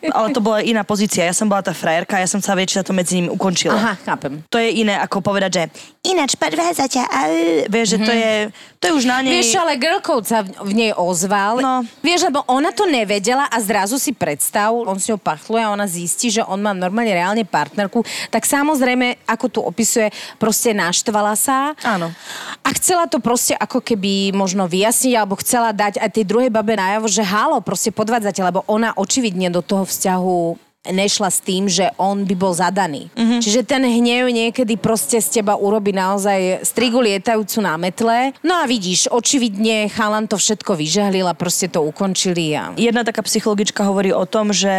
[0.09, 1.29] Ale to bola iná pozícia.
[1.29, 3.77] Ja som bola tá frajerka ja som sa sa to medzi nimi ukončilo.
[3.77, 4.41] Aha, chápem.
[4.49, 5.65] To je iné, ako povedať, že
[6.09, 7.05] ináč podvádza ťa.
[7.69, 8.33] Vieš, že to je,
[8.81, 9.41] to je už na nej...
[9.41, 11.59] Vieš, ale girlcode sa v v nej ozval.
[11.59, 11.83] No.
[12.01, 15.87] Vieš, lebo ona to nevedela a zrazu si predstav, on s ňou pachluje a ona
[15.87, 18.03] zistí, že on má normálne reálne partnerku,
[18.35, 20.11] tak samozrejme, ako tu opisuje,
[20.43, 21.79] proste naštvala sa.
[21.87, 22.11] Áno.
[22.67, 26.75] A chcela to proste ako keby možno vyjasniť, alebo chcela dať aj tej druhej babe
[26.75, 31.93] najavo, že halo, proste podvádzate, lebo ona očividne do toho vzťahu nešla s tým, že
[32.01, 33.13] on by bol zadaný.
[33.13, 33.41] Mm-hmm.
[33.45, 38.33] Čiže ten hnev niekedy proste z teba urobí naozaj strigu lietajúcu na metle.
[38.41, 42.57] No a vidíš, očividne chalan to všetko vyžehlil a proste to ukončili.
[42.57, 42.73] A...
[42.81, 44.73] Jedna taká psychologička hovorí o tom, že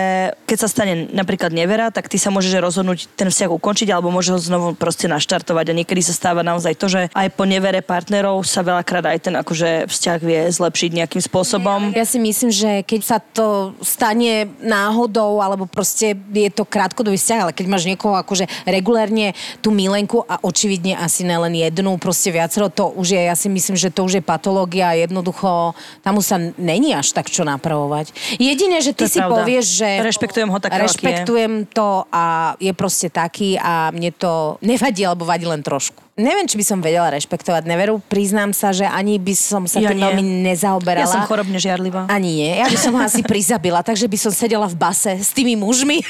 [0.49, 4.31] keď sa stane napríklad nevera, tak ty sa môžeš rozhodnúť ten vzťah ukončiť alebo môžeš
[4.33, 5.69] ho znovu proste naštartovať.
[5.69, 9.35] A niekedy sa stáva naozaj to, že aj po nevere partnerov sa veľakrát aj ten
[9.37, 11.93] akože vzťah vie zlepšiť nejakým spôsobom.
[11.93, 15.90] Ja si myslím, že keď sa to stane náhodou, alebo proste
[16.31, 21.27] je to krátkodobý vzťah, ale keď máš niekoho akože regulérne tú milenku a očividne asi
[21.27, 24.93] nelen jednu, proste viacero, to už je, ja si myslím, že to už je patológia
[24.95, 28.13] jednoducho tam už sa není až tak čo napravovať.
[28.37, 29.43] Jedine, že ty To si pravda.
[29.43, 29.89] povieš, že...
[30.01, 30.87] Rešpektujem ho takého, aký je.
[30.87, 32.23] Rešpektujem to a
[32.57, 36.10] je proste taký a mne to nevadí, alebo vadí len trošku.
[36.19, 38.03] Neviem, či by som vedela rešpektovať neveru.
[38.11, 41.07] Priznám sa, že ani by som sa Ja tým veľmi nezaoberala.
[41.07, 42.03] Ja som chorobne žiarlivá.
[42.11, 42.51] Ani nie.
[42.59, 46.03] Ja by som ho asi prizabila, takže by som sedela v base s tými mužmi,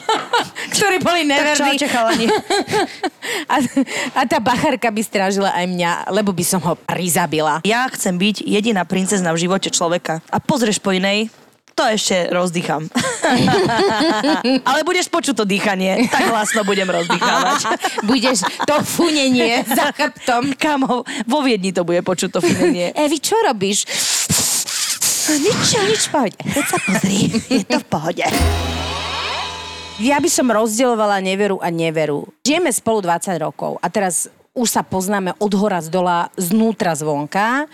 [0.74, 1.76] ktorí boli neverní.
[1.76, 2.26] čaute, chalani.
[3.44, 3.56] A,
[4.16, 7.60] a tá bacharka by strážila aj mňa, lebo by som ho prizabila.
[7.64, 10.20] Ja chcem byť jediná princezna v živote človeka.
[10.28, 11.28] A pozrieš po inej,
[11.74, 12.86] to ešte rozdýcham.
[14.68, 16.06] Ale budeš počuť to dýchanie.
[16.06, 17.60] Tak hlasno budem rozdýchávať.
[18.10, 20.54] Budeš to funenie za chrbtom.
[20.54, 22.94] Kamo, vo Viedni to bude počuť to funenie.
[23.04, 23.84] Evi, čo robíš?
[25.34, 26.32] Nič, nič, poď.
[26.36, 28.26] Keď sa pozri, je to v pohode.
[30.02, 32.28] Ja by som rozdielovala neveru a neveru.
[32.44, 37.66] Žijeme spolu 20 rokov a teraz už sa poznáme od hora z dola, znútra zvonka.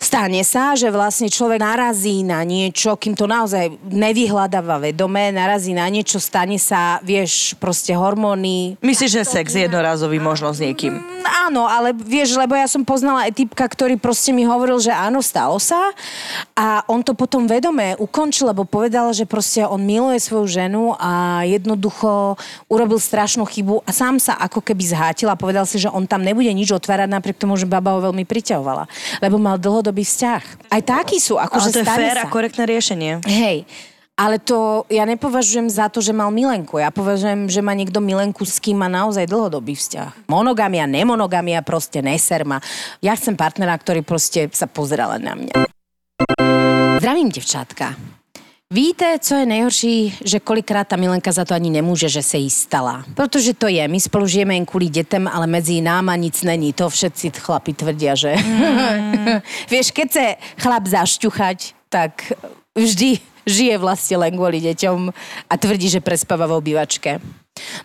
[0.00, 5.86] Stane sa, že vlastne človek narazí na niečo, kým to naozaj nevyhľadáva vedome, narazí na
[5.88, 8.80] niečo, stane sa, vieš, proste hormóny.
[8.80, 11.15] Myslíš, že sex je jednorazový možno s niekým?
[11.26, 15.18] Áno, ale vieš, lebo ja som poznala aj typka, ktorý proste mi hovoril, že áno,
[15.18, 15.90] stalo sa
[16.54, 21.42] a on to potom vedome ukončil, lebo povedal, že proste on miluje svoju ženu a
[21.44, 22.38] jednoducho
[22.70, 26.22] urobil strašnú chybu a sám sa ako keby zhátil a povedal si, že on tam
[26.22, 28.86] nebude nič otvárať napriek tomu, že baba ho veľmi priťahovala.
[29.20, 30.70] Lebo mal dlhodobý vzťah.
[30.70, 31.36] Aj takí sú.
[31.36, 32.24] Akože Ale to je fér sa.
[32.24, 33.12] a korektné riešenie.
[33.26, 33.66] Hej,
[34.16, 36.80] ale to ja nepovažujem za to, že mal milenku.
[36.80, 40.24] Ja považujem, že má niekto milenku, s kým má naozaj dlhodobý vzťah.
[40.32, 42.64] Monogamia, nemonogamia, proste neser ma.
[43.04, 45.54] Ja chcem partnera, ktorý proste sa pozerá len na mňa.
[46.96, 47.92] Zdravím, devčátka.
[48.72, 52.50] Víte, co je nejhorší, že kolikrát ta Milenka za to ani nemůže, že se jí
[52.50, 53.04] stala.
[53.14, 56.72] Protože to je, my spolu žijeme jen kvůli dětem, ale mezi náma nic není.
[56.72, 58.34] To všetci chlapi tvrdia, že...
[58.36, 59.38] Mm.
[59.70, 62.32] Vieš, keď se chlap zašťuchať, tak
[62.74, 65.10] vždy žije vlastne len kvôli deťom
[65.50, 67.22] a tvrdí, že prespáva v obývačke.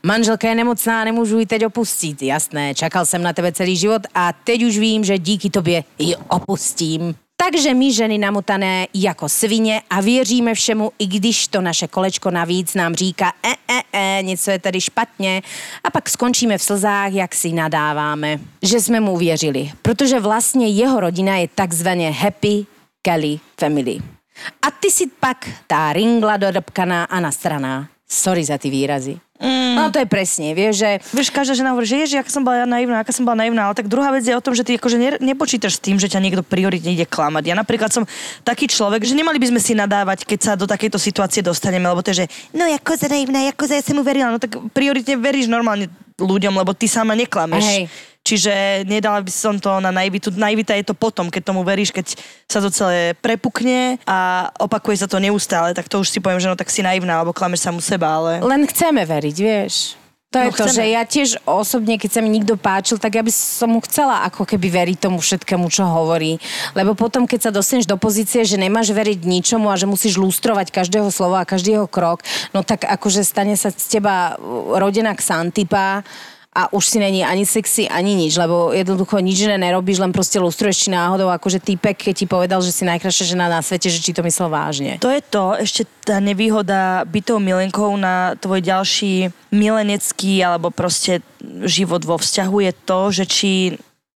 [0.04, 2.22] Manželka je nemocná, nemůžu ji teď opustit.
[2.22, 6.16] Jasné, čakal jsem na tebe celý život a teď už vím, že díky tobě ji
[6.28, 7.16] opustím.
[7.46, 12.74] Takže my ženy namotané jako svině a věříme všemu, i když to naše kolečko navíc
[12.74, 15.42] nám říká e, e, e, něco je tady špatně
[15.84, 19.72] a pak skončíme v slzách, jak si nadáváme, že jsme mu uvěřili.
[19.82, 22.66] Protože vlastně jeho rodina je takzvaně happy
[23.02, 24.21] Kelly family.
[24.62, 27.90] A ty si pak tá ringla dodobkaná a nastraná.
[28.08, 29.20] Sorry za ty výrazy.
[29.42, 29.74] Mm.
[29.74, 30.90] No to je presne, vieš, že...
[31.18, 33.66] Vieš, každá žena hovorí, že ježi, aká som bola ja naivná, aká som bola naivná,
[33.66, 36.06] ale tak druhá vec je o tom, že ty akože ne, nepočítaš s tým, že
[36.14, 37.50] ťa niekto prioritne ide klamať.
[37.50, 38.06] Ja napríklad som
[38.46, 42.06] taký človek, že nemali by sme si nadávať, keď sa do takejto situácie dostaneme, lebo
[42.06, 44.54] to je, že no ja koza naivná, ja koza, ja som mu verila, no tak
[44.78, 45.90] prioritne veríš normálne
[46.22, 47.66] ľuďom, lebo ty sama neklameš.
[47.66, 47.84] Hej.
[48.32, 50.32] Čiže nedala by som to na naivitu.
[50.32, 52.16] Naivita je to potom, keď tomu veríš, keď
[52.48, 56.48] sa to celé prepukne a opakuje sa to neustále, tak to už si poviem, že
[56.48, 58.40] no tak si naivná, alebo klameš samu seba, ale...
[58.40, 60.00] Len chceme veriť, vieš.
[60.32, 60.76] To je No, to, chceme.
[60.80, 64.24] že ja tiež osobne, keď sa mi nikto páčil, tak ja by som mu chcela
[64.32, 66.40] ako keby veriť tomu všetkému, čo hovorí.
[66.72, 70.72] Lebo potom, keď sa dostaneš do pozície, že nemáš veriť ničomu a že musíš lustrovať
[70.72, 72.24] každého slova a každý jeho krok,
[72.56, 74.40] no tak akože stane sa z teba
[74.80, 76.08] rodina Xantipa
[76.52, 80.36] a už si není ani sexy, ani nič, lebo jednoducho nič iné nerobíš, len proste
[80.36, 84.04] lustruješ či náhodou, akože týpek, keď ti povedal, že si najkrajšia žena na svete, že
[84.04, 85.00] či to myslel vážne.
[85.00, 91.24] To je to, ešte tá nevýhoda byť tou milenkou na tvoj ďalší milenecký alebo proste
[91.64, 93.52] život vo vzťahu je to, že či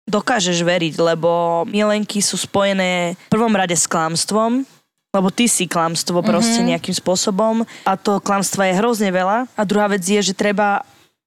[0.04, 4.68] dokážeš veriť, lebo milenky sú spojené v prvom rade s klamstvom,
[5.16, 6.72] lebo ty si klamstvo proste mm-hmm.
[6.76, 9.48] nejakým spôsobom a to klamstva je hrozne veľa.
[9.56, 10.84] A druhá vec je, že treba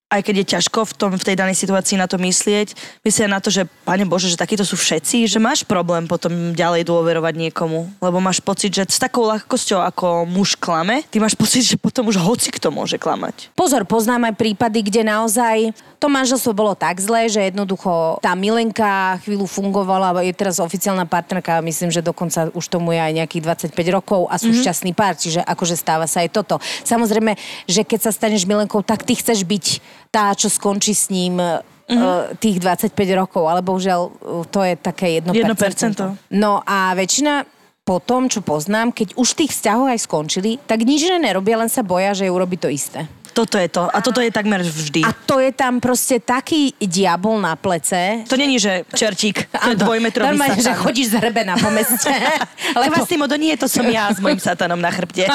[0.09, 2.73] aj keď je ťažko v, tom, v tej danej situácii na to myslieť,
[3.05, 6.89] myslieť na to, že Pane Bože, že takíto sú všetci, že máš problém potom ďalej
[6.89, 11.61] dôverovať niekomu, lebo máš pocit, že s takou ľahkosťou ako muž klame, ty máš pocit,
[11.61, 13.53] že potom už hoci kto môže klamať.
[13.53, 19.19] Pozor, poznám aj prípady, kde naozaj to manželstvo bolo tak zlé, že jednoducho tá Milenka
[19.27, 23.97] chvíľu fungovala, je teraz oficiálna partnerka, myslím, že dokonca už tomu je aj nejakých 25
[23.99, 24.63] rokov a sú mm-hmm.
[24.63, 26.63] šťastný pár, čiže akože stáva sa aj toto.
[26.87, 27.35] Samozrejme,
[27.67, 29.67] že keď sa staneš Milenkou, tak ty chceš byť
[30.09, 32.41] tá, čo skončí s ním mm-hmm.
[32.41, 34.11] tých 25 rokov, ale bohužiaľ e,
[34.49, 35.33] to je také 1%.
[35.33, 36.33] 1%.
[36.37, 37.45] No a väčšina
[37.89, 41.73] po tom, čo poznám, keď už tých vzťahov aj skončili, tak nič iné nerobia, len
[41.73, 43.09] sa boja, že urobí to isté.
[43.39, 43.87] Toto je to.
[43.87, 45.07] A toto je takmer vždy.
[45.07, 48.27] A to je tam proste taký diabol na plece.
[48.27, 50.83] to není, že čertík, to Áno, dvojmetrový Normálne, že satan.
[50.83, 52.11] chodíš zhrbená po meste.
[52.83, 55.31] lebo, Kvasimodo, nie, to som ja s mojim satanom na chrbte.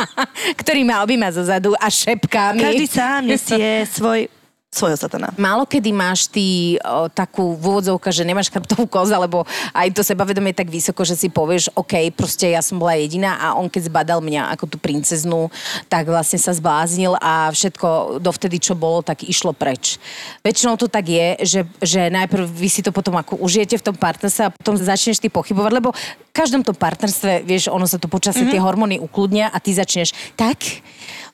[0.64, 2.64] ktorý ma objíma zo zadu a šepkami.
[2.64, 4.32] Každý sám nesie svoj,
[4.72, 5.28] svojho satana.
[5.36, 9.44] Málo kedy máš ty o, takú v úvodzovka, že nemáš chrbtovú koz, alebo
[9.76, 13.36] aj to sebavedomie je tak vysoko, že si povieš, OK, proste ja som bola jediná
[13.36, 15.52] a on keď zbadal mňa ako tú princeznú,
[15.92, 20.00] tak vlastne sa zbláznil a všetko dovtedy, čo bolo, tak išlo preč.
[20.40, 23.96] Väčšinou to tak je, že, že najprv vy si to potom ako užijete v tom
[24.00, 25.92] partnerstve a potom začneš ty pochybovať, lebo
[26.32, 28.56] každom tom partnerstve, vieš, ono sa to počasie mm-hmm.
[28.56, 30.58] tie hormóny ukludnia a ty začneš tak,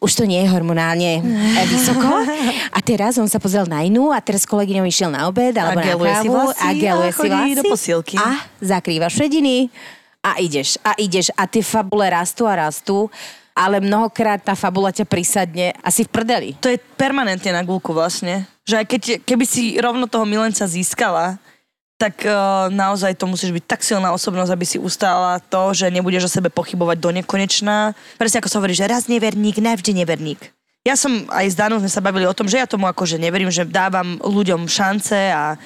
[0.02, 2.26] už to nie je hormonálne eh, vysoko.
[2.74, 5.86] A teraz on sa pozrel na inú a teraz kolegyňou išiel na obed alebo na
[5.94, 7.54] kávu vlasy a geluje si vlasy.
[7.54, 8.14] do posielky.
[8.18, 9.70] A zakrývaš šediny
[10.22, 13.06] a ideš a ideš a tie fabule rastú a rastú
[13.58, 16.48] ale mnohokrát tá fabula ťa prisadne asi v prdeli.
[16.62, 18.46] To je permanentne na gulku vlastne.
[18.62, 21.42] Že aj keď, keby si rovno toho milenca získala,
[21.98, 26.30] tak uh, naozaj to musíš byť tak silná osobnosť, aby si ustála to, že nebudeš
[26.30, 27.98] o sebe pochybovať do nekonečná.
[28.14, 30.54] Presne ako sa hovorí, že raz neverník, navždy neverník.
[30.86, 33.50] ja som aj s Danou sme sa bavili o tom, že ja tomu akože neverím,
[33.50, 35.58] že dávam ľuďom šance a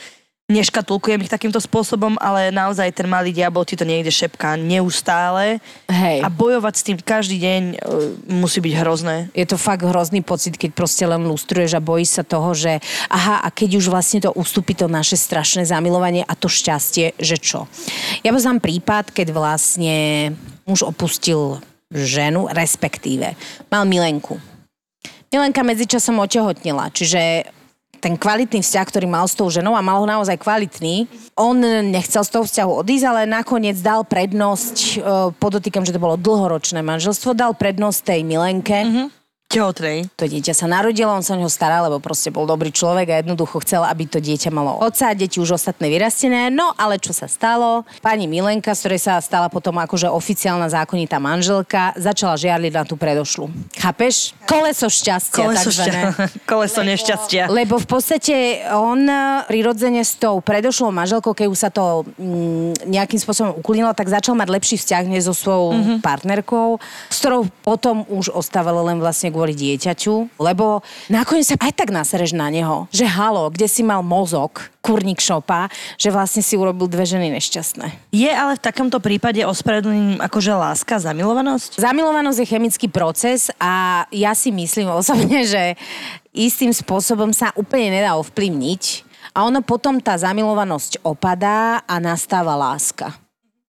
[0.53, 5.65] neškatulkujem ich takýmto spôsobom, ale naozaj ten malý diabol ti to niekde šepká neustále.
[5.88, 6.21] Hej.
[6.21, 7.77] A bojovať s tým každý deň uh,
[8.29, 9.33] musí byť hrozné.
[9.33, 13.41] Je to fakt hrozný pocit, keď proste len lustruješ a bojíš sa toho, že aha,
[13.41, 17.65] a keď už vlastne to ustúpi to naše strašné zamilovanie a to šťastie, že čo?
[18.21, 19.97] Ja poznám prípad, keď vlastne
[20.69, 21.59] muž opustil
[21.93, 23.37] ženu, respektíve
[23.69, 24.41] mal milenku.
[25.33, 27.49] Milenka medzičasom otehotnila, čiže
[28.03, 31.07] ten kvalitný vzťah, ktorý mal s tou ženou a mal ho naozaj kvalitný.
[31.38, 31.55] On
[31.87, 34.95] nechcel z toho vzťahu odísť, ale nakoniec dal prednosť, e,
[35.38, 38.79] podotýkam, že to bolo dlhoročné manželstvo, dal prednosť tej Milenke.
[38.83, 39.22] Mm-hmm
[39.53, 40.09] tehotnej.
[40.17, 43.21] To dieťa sa narodilo, on sa o neho staral, lebo proste bol dobrý človek a
[43.21, 46.49] jednoducho chcel, aby to dieťa malo otca, deti už ostatné vyrastené.
[46.49, 47.85] No ale čo sa stalo?
[48.01, 52.97] Pani Milenka, z ktorej sa stala potom akože oficiálna zákonitá manželka, začala žiarliť na tú
[52.97, 53.53] predošlu.
[53.77, 54.33] Chápeš?
[54.49, 55.45] Koleso šťastia.
[55.45, 55.93] Koleso, šťa...
[56.51, 57.53] Koleso nešťastia.
[57.53, 59.05] Lebo v podstate on
[59.45, 64.33] prirodzene s tou predošlou manželkou, keď už sa to mm, nejakým spôsobom ukulnilo, tak začal
[64.33, 65.99] mať lepší vzťah než so svojou mm-hmm.
[66.01, 66.81] partnerkou,
[67.12, 72.31] s ktorou potom už ostávalo len vlastne kvôli dieťaťu, lebo nakoniec sa aj tak nasereš
[72.31, 75.67] na neho, že halo, kde si mal mozog, kurník šopa,
[75.99, 78.15] že vlastne si urobil dve ženy nešťastné.
[78.15, 81.83] Je ale v takomto prípade ospravedlnením akože láska, zamilovanosť?
[81.83, 85.75] Zamilovanosť je chemický proces a ja si myslím osobne, že
[86.31, 93.22] istým spôsobom sa úplne nedá ovplyvniť a ono potom tá zamilovanosť opadá a nastáva láska.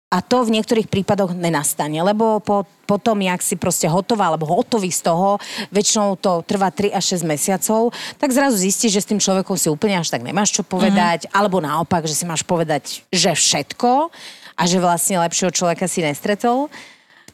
[0.09, 4.89] A to v niektorých prípadoch nenastane, lebo po, potom, jak si proste hotová alebo hotový
[4.89, 5.37] z toho,
[5.69, 9.69] väčšinou to trvá 3 až 6 mesiacov, tak zrazu zistíš, že s tým človekom si
[9.69, 11.37] úplne až tak nemáš čo povedať, mm-hmm.
[11.37, 14.09] alebo naopak, že si máš povedať, že všetko
[14.57, 16.73] a že vlastne lepšieho človeka si nestretol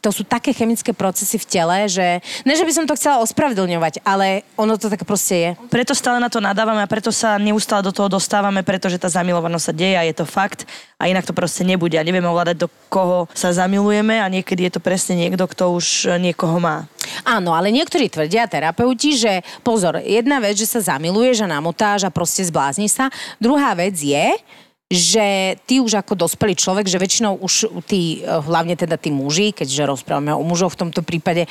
[0.06, 4.06] to sú také chemické procesy v tele, že ne, že by som to chcela ospravedlňovať,
[4.06, 5.50] ale ono to tak proste je.
[5.66, 9.66] Preto stále na to nadávame a preto sa neustále do toho dostávame, pretože tá zamilovanosť
[9.66, 10.62] sa deje a je to fakt
[10.94, 14.78] a inak to proste nebude a nevieme ovládať, do koho sa zamilujeme a niekedy je
[14.78, 16.86] to presne niekto, kto už niekoho má.
[17.26, 22.14] Áno, ale niektorí tvrdia, terapeuti, že pozor, jedna vec, že sa zamiluješ a namotáš a
[22.14, 23.10] proste zblázni sa.
[23.42, 24.38] Druhá vec je,
[24.86, 29.50] že ty už ako dospelý človek, že väčšinou už tí, eh, hlavne teda tí muži,
[29.50, 31.50] keďže rozprávame o mužoch v tomto prípade,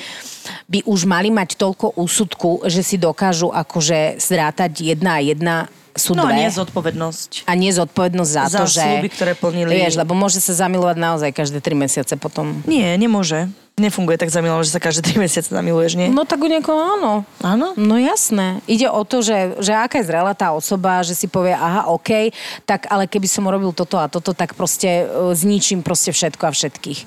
[0.71, 5.55] by už mali mať toľko úsudku, že si dokážu akože zrátať jedna a jedna
[5.95, 6.35] sú no, dve.
[6.35, 7.47] a nie zodpovednosť.
[7.47, 8.83] A nie zodpovednosť za, za to, že...
[8.83, 9.71] Sluby, ktoré plnili.
[9.71, 12.63] Vieš, lebo môže sa zamilovať naozaj každé tri mesiace potom.
[12.67, 16.07] Nie, nemôže nefunguje tak zamilovanie, že sa každé 3 mesiace zamiluješ, nie?
[16.07, 17.27] No tak u niekoho áno.
[17.43, 17.75] Áno?
[17.75, 18.63] No jasné.
[18.71, 22.31] Ide o to, že, že aká je zrela tá osoba, že si povie, aha, OK,
[22.63, 26.55] tak ale keby som urobil toto a toto, tak proste uh, zničím proste všetko a
[26.55, 26.99] všetkých.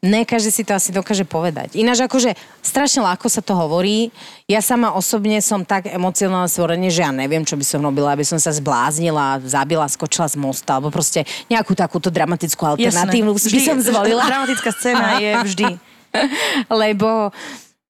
[0.00, 1.76] Ne, každý si to asi dokáže povedať.
[1.76, 2.32] Ináč akože
[2.64, 4.08] strašne ľahko sa to hovorí.
[4.48, 8.24] Ja sama osobne som tak emocionálne stvorenie, že ja neviem, čo by som robila, aby
[8.24, 13.76] som sa zbláznila, zabila, skočila z mosta, alebo proste nejakú takúto dramatickú alternatívu by som
[13.76, 14.24] zvolila.
[14.24, 15.68] Dramatická scéna je vždy
[16.82, 17.34] lebo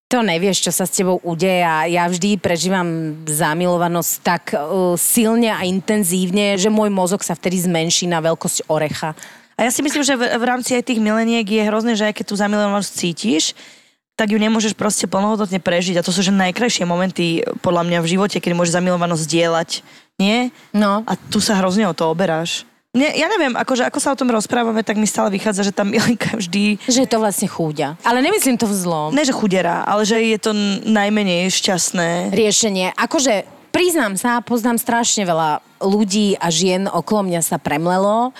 [0.08, 5.50] to nevieš, čo sa s tebou udeje a ja vždy prežívam zamilovanosť tak uh, silne
[5.50, 9.16] a intenzívne, že môj mozog sa vtedy zmenší na veľkosť orecha.
[9.54, 12.14] A ja si myslím, že v, v rámci aj tých mileniek je hrozné, že aj
[12.20, 13.44] keď tú zamilovanosť cítiš,
[14.14, 15.98] tak ju nemôžeš proste plnohodnotne prežiť.
[15.98, 19.70] A to sú že najkrajšie momenty podľa mňa v živote, keď môžeš zamilovanosť dielať.
[20.22, 20.54] Nie?
[20.70, 21.02] No.
[21.02, 22.62] A tu sa hrozne o to oberáš.
[22.94, 25.82] Ne, ja neviem, akože ako sa o tom rozprávame, tak mi stále vychádza, že tá
[25.82, 26.78] Milenka vždy...
[26.86, 27.98] Že je to vlastne chúďa.
[28.06, 29.10] Ale nemyslím to v zlom.
[29.10, 30.54] Ne, že chudera, ale že je to
[30.86, 32.30] najmenej šťastné.
[32.30, 32.94] Riešenie.
[32.94, 38.30] Akože priznám sa, poznám strašne veľa ľudí a žien okolo mňa sa premlelo.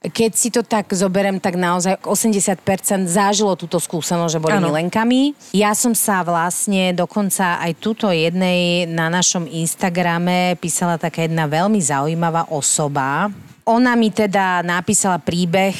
[0.00, 4.72] Keď si to tak zoberem, tak naozaj 80% zážilo túto skúsenosť, že boli ano.
[4.72, 5.36] milenkami.
[5.52, 11.76] Ja som sa vlastne dokonca aj túto jednej na našom Instagrame písala taká jedna veľmi
[11.84, 13.28] zaujímavá osoba,
[13.70, 15.76] ona mi teda napísala příběh,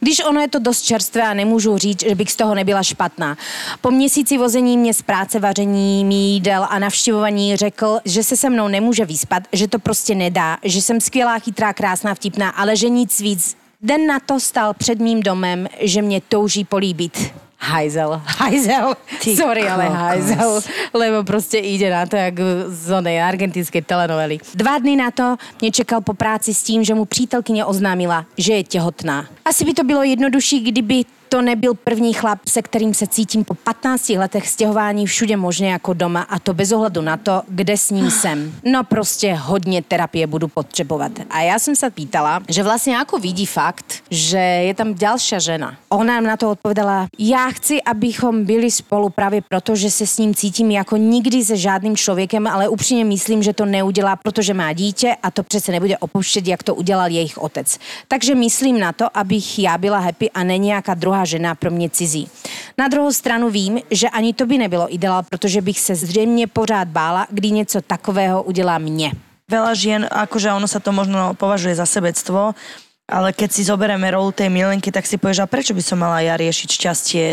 [0.00, 3.36] když ono je to dost čerstvé a nemůžu říct, že bych z toho nebyla špatná.
[3.80, 8.68] Po měsíci vození mě z práce vaření, jídel a navštěvování řekl, že se se mnou
[8.68, 13.20] nemůže vyspat, že to prostě nedá, že jsem skvělá, chytrá, krásná, vtipná, ale že nic
[13.20, 13.56] víc.
[13.82, 17.32] Den na to stal před mým domem, že mě touží políbit
[17.64, 20.60] hajzel, hajzel, Ty sorry, ale hajzel,
[20.94, 22.34] lebo proste ide na to, jak
[22.68, 24.38] z onej argentinskej telenovely.
[24.54, 28.52] Dva dny na to mě čekal po práci s tím, že mu přítelkyně oznámila, že
[28.52, 29.26] je těhotná.
[29.44, 33.54] Asi by to bylo jednodušší, kdyby to nebyl první chlap, se kterým se cítím po
[33.54, 37.90] 15 letech stěhování všude možně jako doma a to bez ohledu na to, kde s
[37.90, 38.54] ním jsem.
[38.64, 41.12] No prostě hodně terapie budu potřebovat.
[41.30, 45.76] A já jsem se pýtala, že vlastně jako vidí fakt, že je tam další žena.
[45.88, 50.34] Ona na to odpovedala, já chci, abychom byli spolu právě proto, že se s ním
[50.34, 55.16] cítím jako nikdy se žádným člověkem, ale upřímně myslím, že to neudělá, protože má dítě
[55.22, 57.78] a to přece nebude opouštět, jak to udělal jejich otec.
[58.08, 61.86] Takže myslím na to, abych já byla happy a ne nějaká druhá žena pro mě
[61.94, 62.26] cizí.
[62.74, 66.90] Na druhou stranu vím, že ani to by nebylo ideál, protože bych se zřejmě pořád
[66.90, 69.14] bála, kdy něco takového udělá mě.
[69.44, 72.56] Veľa žien, akože ono sa to možno považuje za sebectvo,
[73.04, 76.24] ale keď si zoberieme rolu tej milenky, tak si povieš, a prečo by som mala
[76.24, 77.24] ja riešiť šťastie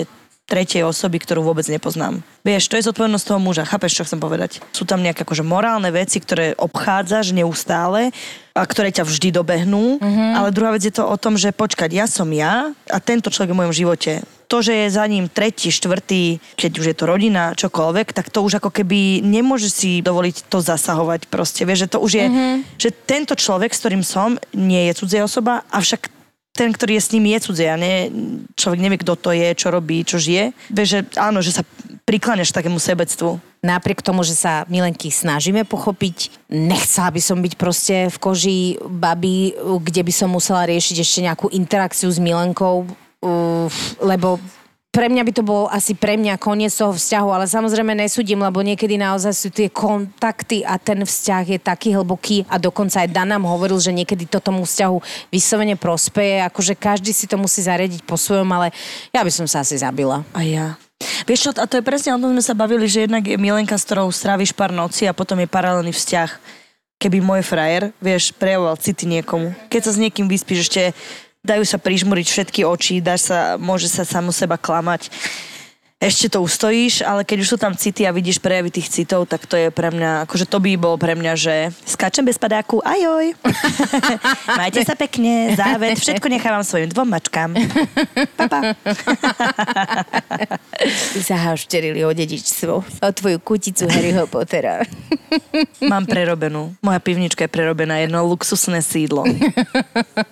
[0.52, 2.20] tretej osoby, ktorú vôbec nepoznám.
[2.44, 4.60] Vieš, to je zodpovednosť toho muža, chápeš, čo chcem povedať?
[4.76, 8.12] Sú tam nejaké akože morálne veci, ktoré obchádzaš neustále
[8.52, 10.32] a ktoré ťa vždy dobehnú, mm-hmm.
[10.36, 13.56] ale druhá vec je to o tom, že počkať, ja som ja a tento človek
[13.56, 14.20] v mojom živote
[14.52, 18.44] to, že je za ním tretí, štvrtý, keď už je to rodina, čokoľvek, tak to
[18.44, 21.64] už ako keby nemôže si dovoliť to zasahovať proste.
[21.64, 22.56] Vieš, že to už je, mm-hmm.
[22.76, 26.12] že tento človek, s ktorým som, nie je cudzia osoba, avšak
[26.62, 28.14] ten, ktorý je s ním, je cudzie a nie,
[28.54, 30.54] človek nevie, kto to je, čo robí, čo žije.
[30.70, 31.66] Vieš, že áno, že sa
[32.06, 33.42] prikláňaš takému sebectvu.
[33.66, 39.58] Napriek tomu, že sa Milenky snažíme pochopiť, nechcela by som byť proste v koži baby,
[39.58, 42.86] kde by som musela riešiť ešte nejakú interakciu s Milenkou,
[44.02, 44.38] lebo
[44.92, 48.60] pre mňa by to bolo asi pre mňa koniec toho vzťahu, ale samozrejme nesúdim, lebo
[48.60, 53.32] niekedy naozaj sú tie kontakty a ten vzťah je taký hlboký a dokonca aj Dan
[53.32, 55.00] nám hovoril, že niekedy to tomu vzťahu
[55.32, 58.76] vyslovene prospeje, akože každý si to musí zariadiť po svojom, ale
[59.16, 60.28] ja by som sa asi zabila.
[60.36, 60.76] A ja.
[61.24, 63.80] Vieš čo, a to je presne o tom sme sa bavili, že jednak je Milenka,
[63.80, 66.60] s ktorou stráviš pár noci a potom je paralelný vzťah.
[67.02, 69.56] Keby môj frajer, vieš, prejavoval city niekomu.
[69.72, 70.94] Keď sa s niekým vyspíš ešte
[71.42, 75.10] dajú sa prižmuriť všetky oči, dá sa, môže sa samo seba klamať.
[76.02, 79.46] Ešte to ustojíš, ale keď už sú tam city a vidíš prejavy tých citov, tak
[79.46, 83.38] to je pre mňa, akože to by bolo pre mňa, že skáčem bez padáku, ajoj.
[84.60, 87.54] Majte sa pekne, záved, všetko nechávam svojim dvom mačkám.
[88.34, 88.74] Papa.
[91.14, 94.82] Ty sa hašterili o dedičstvo, o tvoju kuticu Harryho Pottera.
[95.86, 96.74] Mám prerobenú.
[96.82, 99.22] Moja pivnička je prerobená jedno luxusné sídlo.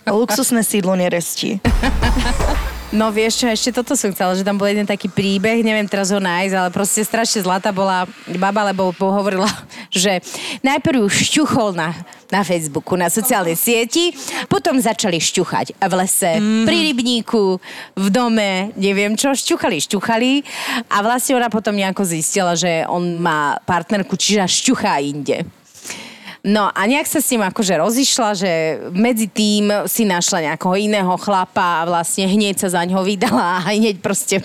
[0.10, 1.62] Luxusné sídlo neresti.
[2.90, 6.10] No vieš čo, ešte toto som chcela, že tam bol jeden taký príbeh, neviem teraz
[6.10, 8.10] ho nájsť, ale proste strašne zlata bola
[8.42, 9.46] baba, lebo hovorila,
[9.94, 10.18] že
[10.66, 11.94] najprv šťuchol na,
[12.34, 14.10] na Facebooku, na sociálnej sieti,
[14.50, 16.66] potom začali šťuchať v lese, mm.
[16.66, 17.62] pri rybníku,
[17.94, 20.32] v dome, neviem čo, šťuchali, šťuchali
[20.90, 25.46] a vlastne ona potom nejako zistila, že on má partnerku, čiže šťuchá inde.
[26.40, 28.52] No a nejak sa s ním akože rozišla, že
[28.96, 33.68] medzi tým si našla nejakého iného chlapa a vlastne hneď sa za ňo vydala a
[33.76, 34.40] hneď proste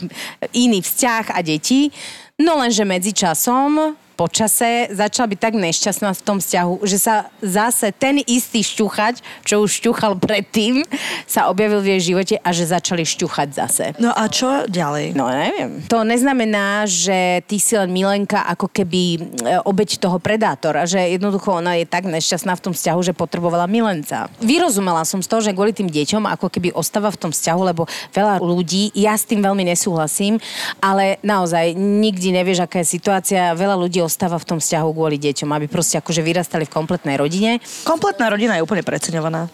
[0.50, 1.94] iný vzťah a deti.
[2.34, 7.90] No lenže medzi časom počase začala byť tak nešťastná v tom vzťahu, že sa zase
[7.90, 10.86] ten istý šťuchať, čo už šťuchal predtým,
[11.26, 13.84] sa objavil v jej živote a že začali šťuchať zase.
[13.98, 15.18] No a čo ďalej?
[15.18, 15.82] No neviem.
[15.90, 19.18] To neznamená, že ty si len milenka ako keby e,
[19.66, 24.30] obeď toho predátora, že jednoducho ona je tak nešťastná v tom vzťahu, že potrebovala milenca.
[24.38, 27.90] Vyrozumela som z toho, že kvôli tým deťom ako keby ostáva v tom vzťahu, lebo
[28.14, 30.38] veľa ľudí, ja s tým veľmi nesúhlasím,
[30.78, 33.56] ale naozaj nikdy nevieš, aká je situácia.
[33.58, 37.58] Veľa ľudí ostáva v tom vzťahu kvôli deťom, aby proste akože vyrastali v kompletnej rodine.
[37.82, 39.48] Kompletná rodina je úplne preceňovaná.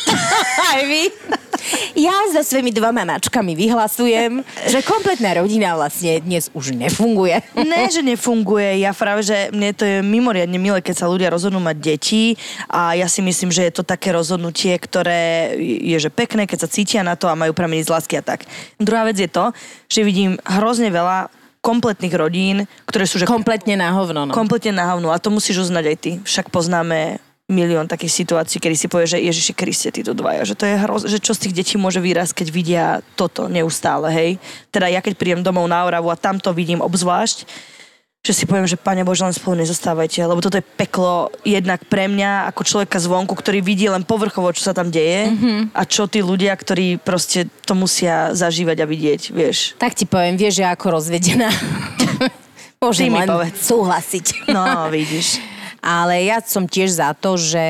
[0.76, 1.08] Aj vy?
[1.96, 7.40] Ja so svojimi dvoma mačkami vyhlasujem, že kompletná rodina vlastne dnes už nefunguje.
[7.56, 8.84] Ne, že nefunguje.
[8.84, 12.36] Ja práve, že mne to je mimoriadne milé, keď sa ľudia rozhodnú mať deti
[12.68, 16.72] a ja si myslím, že je to také rozhodnutie, ktoré je že pekné, keď sa
[16.72, 18.44] cítia na to a majú prameniť z lásky a tak.
[18.76, 19.50] Druhá vec je to,
[19.88, 21.32] že vidím hrozne veľa
[21.66, 22.56] kompletných rodín,
[22.86, 23.18] ktoré sú...
[23.18, 24.22] Že kompletne na hovno.
[24.22, 24.30] No.
[24.30, 25.10] Kompletne na hovno.
[25.10, 26.12] A to musíš uznať aj ty.
[26.22, 30.66] Však poznáme milión takých situácií, kedy si povie, že Ježiši Kriste, títo dvaja, že to
[30.66, 34.30] je hroz, že čo z tých detí môže výraz, keď vidia toto neustále, hej.
[34.74, 37.46] Teda ja keď prídem domov na Oravu a tam to vidím obzvlášť,
[38.26, 42.10] že si poviem, že Pane Bože, len spolu nezostávajte, lebo toto je peklo jednak pre
[42.10, 45.60] mňa ako človeka zvonku, ktorý vidí len povrchovo, čo sa tam deje mm-hmm.
[45.70, 49.78] a čo tí ľudia, ktorí proste to musia zažívať a vidieť, vieš.
[49.78, 51.46] Tak ti poviem, vieš, že ako rozvedená.
[52.82, 53.62] Môžem len povedz.
[53.62, 54.26] súhlasiť.
[54.56, 55.38] No, vidíš.
[55.86, 57.62] Ale ja som tiež za to, že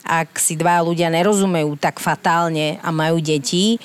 [0.00, 3.76] ak si dva ľudia nerozumejú tak fatálne a majú deti,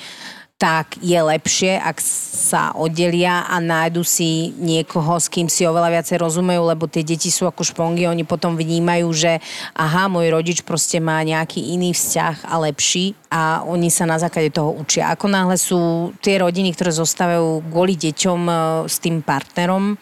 [0.56, 6.16] tak je lepšie, ak sa oddelia a nájdu si niekoho, s kým si oveľa viacej
[6.16, 9.36] rozumejú, lebo tie deti sú ako špongy, oni potom vnímajú, že
[9.76, 14.48] aha, môj rodič proste má nejaký iný vzťah a lepší a oni sa na základe
[14.48, 15.12] toho učia.
[15.12, 18.54] Ako náhle sú tie rodiny, ktoré zostávajú kvôli deťom e,
[18.88, 20.00] s tým partnerom,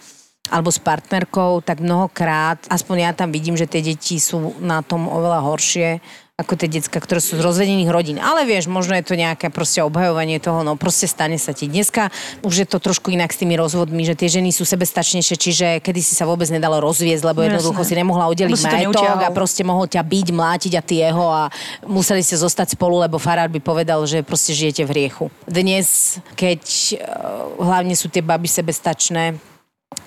[0.52, 5.09] alebo s partnerkou, tak mnohokrát, aspoň ja tam vidím, že tie deti sú na tom
[5.09, 6.05] oveľa horšie
[6.35, 8.18] ako tie decka, ktoré sú z rozvedených rodín.
[8.18, 11.70] Ale vieš, možno je to nejaké proste obhajovanie toho, no proste stane sa ti.
[11.70, 12.11] Dneska
[12.43, 16.03] už je to trošku inak s tými rozvodmi, že tie ženy sú sebestačnejšie, čiže kedy
[16.03, 19.87] si sa vôbec nedalo rozviezť, lebo no, jednoducho si nemohla udeliť majetok a proste mohol
[19.87, 21.55] ťa byť, mlátiť a ty jeho a
[21.87, 25.30] museli ste zostať spolu, lebo farár by povedal, že proste žijete v hriechu.
[25.47, 29.39] Dnes, keď uh, hlavne sú tie baby sebestačné,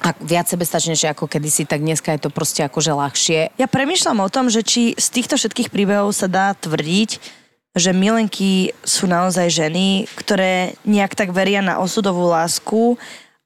[0.04, 3.40] a viac sebestačnejšie ako kedysi, tak dneska je to proste akože ľahšie.
[3.58, 7.20] Ja premyšľam o tom, že či z týchto všetkých príbehov sa dá tvrdiť,
[7.78, 12.98] že milenky sú naozaj ženy, ktoré nejak tak veria na osudovú lásku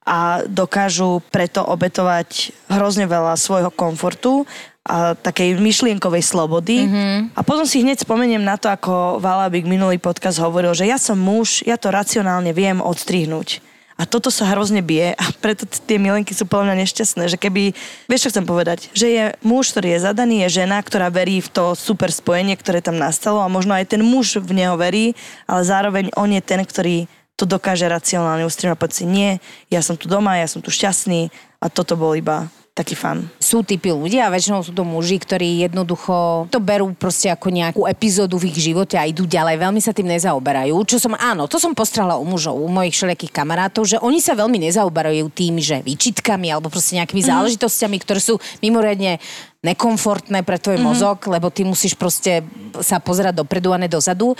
[0.02, 4.48] a dokážu preto obetovať hrozne veľa svojho komfortu
[4.82, 6.90] a takej myšlienkovej slobody.
[6.90, 7.38] Mm-hmm.
[7.38, 11.14] A potom si hneď spomeniem na to, ako Valabik minulý podcast hovoril, že ja som
[11.14, 13.71] muž, ja to racionálne viem odstrihnúť
[14.02, 17.70] a toto sa hrozne bije a preto tie milenky sú podľa mňa nešťastné, že keby,
[18.10, 21.46] vieš čo chcem povedať, že je muž, ktorý je zadaný, je žena, ktorá verí v
[21.46, 25.14] to super spojenie, ktoré tam nastalo a možno aj ten muž v neho verí,
[25.46, 27.06] ale zároveň on je ten, ktorý
[27.38, 29.38] to dokáže racionálne ustrieť a povedať si, nie,
[29.70, 31.30] ja som tu doma, ja som tu šťastný.
[31.62, 33.28] A toto bol iba taký fan.
[33.36, 37.84] Sú typy ľudia a väčšinou sú to muži, ktorí jednoducho to berú proste ako nejakú
[37.84, 39.60] epizódu v ich živote a idú ďalej.
[39.60, 40.72] Veľmi sa tým nezaoberajú.
[40.88, 44.32] Čo som, áno, to som postrala u mužov, u mojich všelijakých kamarátov, že oni sa
[44.32, 47.36] veľmi nezaoberajú tým, že výčitkami alebo proste nejakými mm-hmm.
[47.36, 49.20] záležitostiami, ktoré sú mimoriadne
[49.62, 50.90] nekomfortné pre tvoj mm-hmm.
[50.90, 52.42] mozog, lebo ty musíš proste
[52.82, 54.34] sa pozerať dopredu a ne dozadu.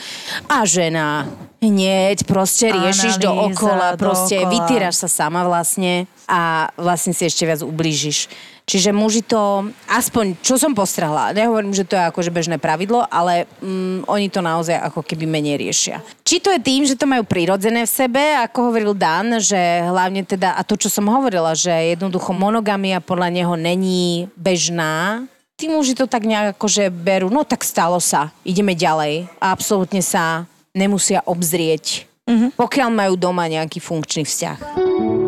[0.51, 1.31] A žena
[1.63, 4.51] hneď proste riešiš Analýza, dookola, proste dookola.
[4.51, 8.27] vytýraš sa sama vlastne a vlastne si ešte viac ublížiš.
[8.63, 13.51] Čiže muži to, aspoň čo som postrahla, nehovorím, že to je akože bežné pravidlo, ale
[13.59, 15.99] mm, oni to naozaj ako keby menej riešia.
[16.23, 20.23] Či to je tým, že to majú prirodzené v sebe, ako hovoril Dan, že hlavne
[20.23, 25.27] teda, a to čo som hovorila, že jednoducho monogamia podľa neho není bežná,
[25.59, 30.01] tí muži to tak nejak akože berú, no tak stalo sa, ideme ďalej a absolútne
[30.07, 32.55] sa nemusia obzrieť, mm-hmm.
[32.55, 35.22] pokiaľ majú doma nejaký funkčný vzťah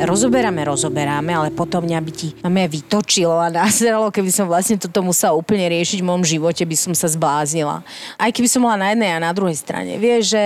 [0.00, 5.04] rozoberáme, rozoberáme, ale potom mňa by ti mňa vytočilo a názeralo, keby som vlastne toto
[5.04, 7.84] musela úplne riešiť v môjom živote, by som sa zbláznila.
[8.16, 10.00] Aj keby som bola na jednej a na druhej strane.
[10.00, 10.44] Vieš, že...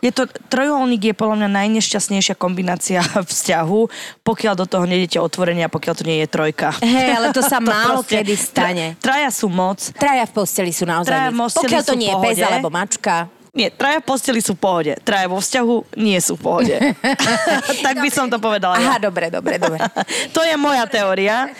[0.00, 3.00] Je to, trojuholník je podľa mňa najnešťastnejšia kombinácia
[3.32, 3.80] vzťahu,
[4.22, 6.76] pokiaľ do toho nejdete otvorenia, pokiaľ to nie je trojka.
[6.80, 8.86] Hej, ale to sa to málo proste, kedy stane.
[9.00, 9.80] Traja sú moc.
[9.96, 13.39] Traja v posteli sú naozaj traja Pokiaľ to nie je pes alebo mačka.
[13.50, 14.92] Nie, traja v posteli sú v pohode.
[15.02, 16.76] Traja vo vzťahu nie sú v pohode.
[17.86, 18.78] tak by som to povedala.
[18.78, 19.02] Aha, ja.
[19.02, 19.78] dobre, dobre, dobre.
[20.34, 21.50] to je moja teória.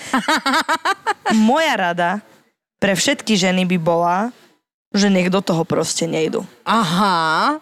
[1.34, 2.10] moja rada
[2.80, 4.32] pre všetky ženy by bola,
[4.94, 6.46] že nech do toho proste nejdu.
[6.64, 7.60] Aha,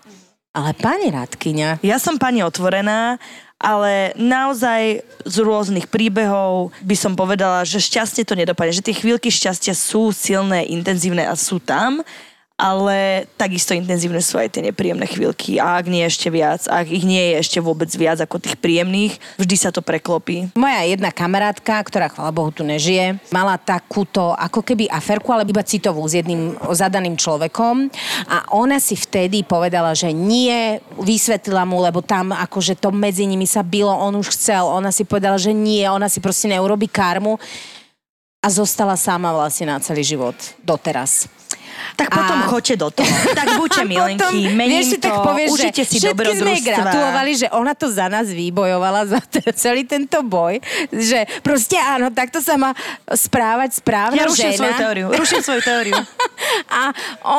[0.54, 1.82] ale pani Radkyňa.
[1.82, 3.18] Ja som pani otvorená,
[3.58, 9.28] ale naozaj z rôznych príbehov by som povedala, že šťastie to nedopadne, že tie chvíľky
[9.34, 12.06] šťastia sú silné, intenzívne a sú tam,
[12.58, 17.06] ale takisto intenzívne sú aj tie nepríjemné chvíľky a ak nie ešte viac, ak ich
[17.06, 20.50] nie je ešte vôbec viac ako tých príjemných, vždy sa to preklopí.
[20.58, 25.62] Moja jedna kamarátka, ktorá chvala Bohu tu nežije, mala takúto ako keby aferku, ale iba
[25.62, 27.94] citovú s jedným zadaným človekom
[28.26, 33.46] a ona si vtedy povedala, že nie, vysvetlila mu, lebo tam akože to medzi nimi
[33.46, 37.38] sa bylo, on už chcel, ona si povedala, že nie, ona si proste neurobi karmu
[38.42, 40.34] a zostala sama vlastne na celý život
[40.66, 41.30] doteraz.
[41.96, 42.46] Tak potom a...
[42.46, 43.08] choďte do toho.
[43.38, 46.42] Tak buďte milenky, mením vieš, to, tak povieš, užite si dobrodružstva.
[46.42, 49.20] sme gratulovali, že ona to za nás vybojovala, za
[49.54, 50.58] celý tento boj,
[50.90, 52.74] že proste áno, takto sa má
[53.06, 54.58] správať správna ja ruším žena.
[54.58, 55.94] svoju teóriu, ruším svoju teóriu.
[56.80, 56.82] a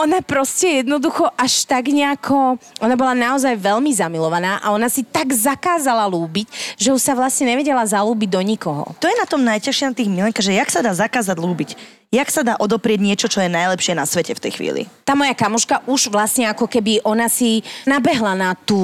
[0.03, 5.35] ona proste jednoducho až tak nejako, ona bola naozaj veľmi zamilovaná a ona si tak
[5.35, 6.47] zakázala lúbiť,
[6.79, 8.95] že už sa vlastne nevedela zalúbiť do nikoho.
[9.03, 12.25] To je na tom najťažšie na tých milenkách, že jak sa dá zakázať lúbiť Jak
[12.33, 14.81] sa dá odoprieť niečo, čo je najlepšie na svete v tej chvíli?
[15.05, 18.81] Tá moja kamoška už vlastne ako keby ona si nabehla na tú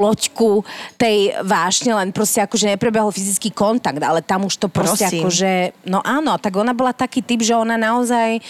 [0.00, 0.64] loďku
[0.96, 5.20] tej vášne, len proste akože neprebehol fyzický kontakt, ale tam už to proste Prosím.
[5.20, 5.52] akože,
[5.84, 8.40] no áno, tak ona bola taký typ, že ona naozaj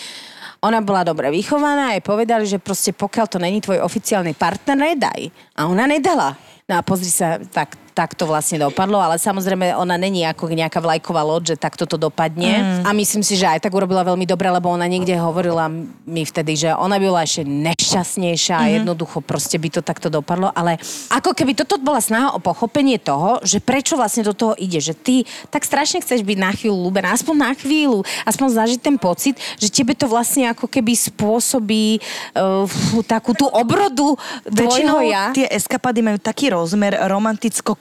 [0.63, 4.79] ona bola dobre vychovaná a jej povedali, že proste pokiaľ to není tvoj oficiálny partner,
[4.79, 5.35] nedaj.
[5.59, 6.39] A ona nedala.
[6.71, 11.21] No a pozri sa, tak takto vlastne dopadlo, ale samozrejme ona není ako nejaká vlajková
[11.21, 12.83] loď, že takto to dopadne.
[12.83, 12.89] Mm.
[12.89, 15.69] A myslím si, že aj tak urobila veľmi dobre, lebo ona niekde hovorila
[16.09, 18.63] mi vtedy, že ona by bola ešte nešťastnejšia mm.
[18.65, 20.81] a jednoducho proste by to takto dopadlo, ale
[21.13, 24.97] ako keby toto bola snaha o pochopenie toho, že prečo vlastne do toho ide, že
[24.97, 29.37] ty tak strašne chceš byť na chvíľu ľúbená, aspoň na chvíľu, aspoň zažiť ten pocit,
[29.61, 32.01] že tebe to vlastne ako keby spôsobí
[32.37, 32.65] uh,
[33.05, 34.17] takú tú obrodu
[34.49, 35.35] tvojho ja.
[35.37, 36.97] tie eskapady majú taký rozmer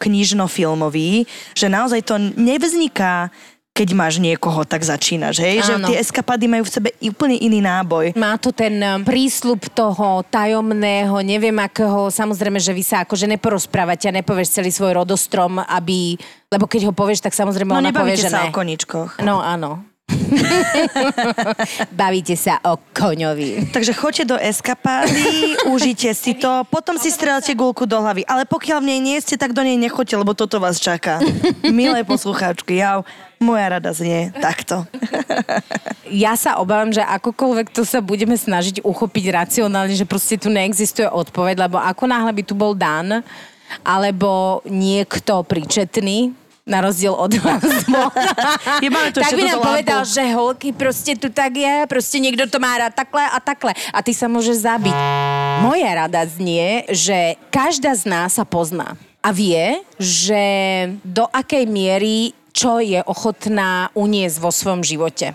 [0.02, 3.30] romanticko-knižno-filmový, že naozaj to nevzniká
[3.72, 5.64] keď máš niekoho, tak začínaš, hej?
[5.64, 5.88] Áno.
[5.88, 8.12] Že tie eskapady majú v sebe úplne iný náboj.
[8.20, 14.12] Má to ten um, prísľub toho tajomného, neviem akého, samozrejme, že vy sa akože neporozprávate
[14.12, 16.20] a nepovieš celý svoj rodostrom, aby...
[16.52, 18.52] Lebo keď ho povieš, tak samozrejme no, ona povie, že sa ne.
[18.52, 19.24] o koničkoch.
[19.24, 19.88] No áno.
[22.00, 23.72] Bavíte sa o koňovi.
[23.72, 28.24] Takže choďte do eskapády, užite si to, potom si strelte gulku do hlavy.
[28.28, 31.20] Ale pokiaľ v nej nie ste, tak do nej nechoďte, lebo toto vás čaká.
[31.68, 33.04] Milé poslucháčky, ja,
[33.42, 34.86] moja rada znie takto.
[36.08, 41.10] ja sa obávam, že akokoľvek to sa budeme snažiť uchopiť racionálne, že proste tu neexistuje
[41.10, 43.26] odpoveď, lebo ako náhle by tu bol Dan,
[43.82, 47.64] alebo niekto príčetný, na rozdiel od vás.
[49.18, 52.94] tak by nám povedal, že holky, proste tu tak je, proste niekto to má rád
[52.94, 53.74] takhle a takhle.
[53.94, 54.96] A ty sa môžeš zabiť.
[55.66, 60.44] Moja rada znie, že každá z nás sa pozná a vie, že
[61.06, 65.32] do akej miery čo je ochotná uniesť vo svojom živote.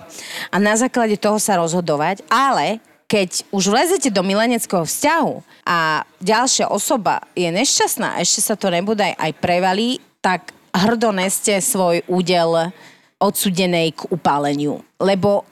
[0.52, 2.76] A na základe toho sa rozhodovať, ale
[3.08, 9.00] keď už vlezete do mileneckého vzťahu a ďalšia osoba je nešťastná, ešte sa to nebude
[9.00, 12.72] aj prevalí, tak hrdo neste svoj údel
[13.16, 14.84] odsudenej k upáleniu.
[15.00, 15.44] Lebo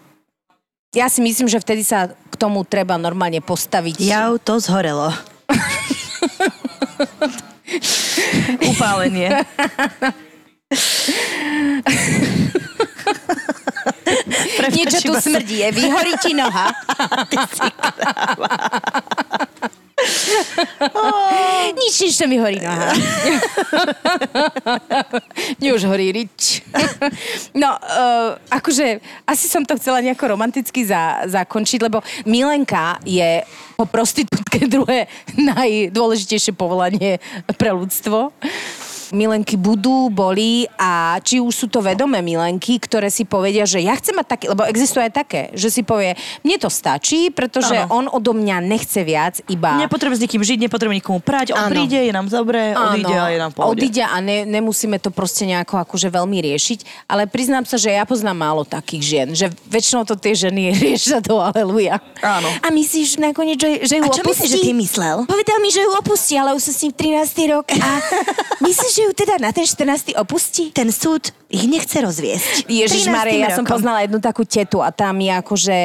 [0.95, 3.97] ja si myslím, že vtedy sa k tomu treba normálne postaviť.
[4.05, 5.11] Ja to zhorelo.
[8.71, 9.43] Upálenie.
[14.75, 16.69] Niečo tu smrdí, je, vyhorí ti noha.
[17.31, 17.69] Ty si
[21.75, 22.93] Nič, nič, to mi horí noha.
[25.61, 26.61] Mne už horí rič.
[27.57, 33.43] no, uh, akože asi som to chcela nejako romanticky za, zakončiť, lebo Milenka je
[33.75, 37.19] po prostitútke druhé najdôležitejšie povolanie
[37.59, 38.31] pre ľudstvo
[39.15, 43.95] milenky budú, boli a či už sú to vedomé milenky, ktoré si povedia, že ja
[43.95, 48.03] chcem mať také, lebo existuje aj také, že si povie, mne to stačí, pretože ano.
[48.03, 49.79] on odo mňa nechce viac, iba...
[49.79, 51.73] Nepotrebujem s nikým žiť, nepotrebujem nikomu prať, on ano.
[51.73, 53.81] príde, je nám dobre, odíde a je nám pohode.
[53.81, 58.03] Odíde a ne, nemusíme to proste nejako akože veľmi riešiť, ale priznám sa, že ja
[58.05, 62.03] poznám málo takých žien, že väčšinou to tie ženy riešia do aleluja.
[62.21, 62.51] Áno.
[62.61, 64.51] A myslíš nakoniec, že, že ju a čo opustí?
[64.51, 65.17] myslíš, že ty myslel?
[65.29, 67.53] Povedal mi, že ju opustí, ale už sa s ním 13.
[67.55, 67.89] rok a
[68.67, 70.17] myslíš, že ju teda na ten 14.
[70.17, 70.73] opustí?
[70.73, 72.67] Ten súd ich nechce rozviesť.
[72.67, 75.77] Ježiš Maria, ja som poznala jednu takú tetu a tam je akože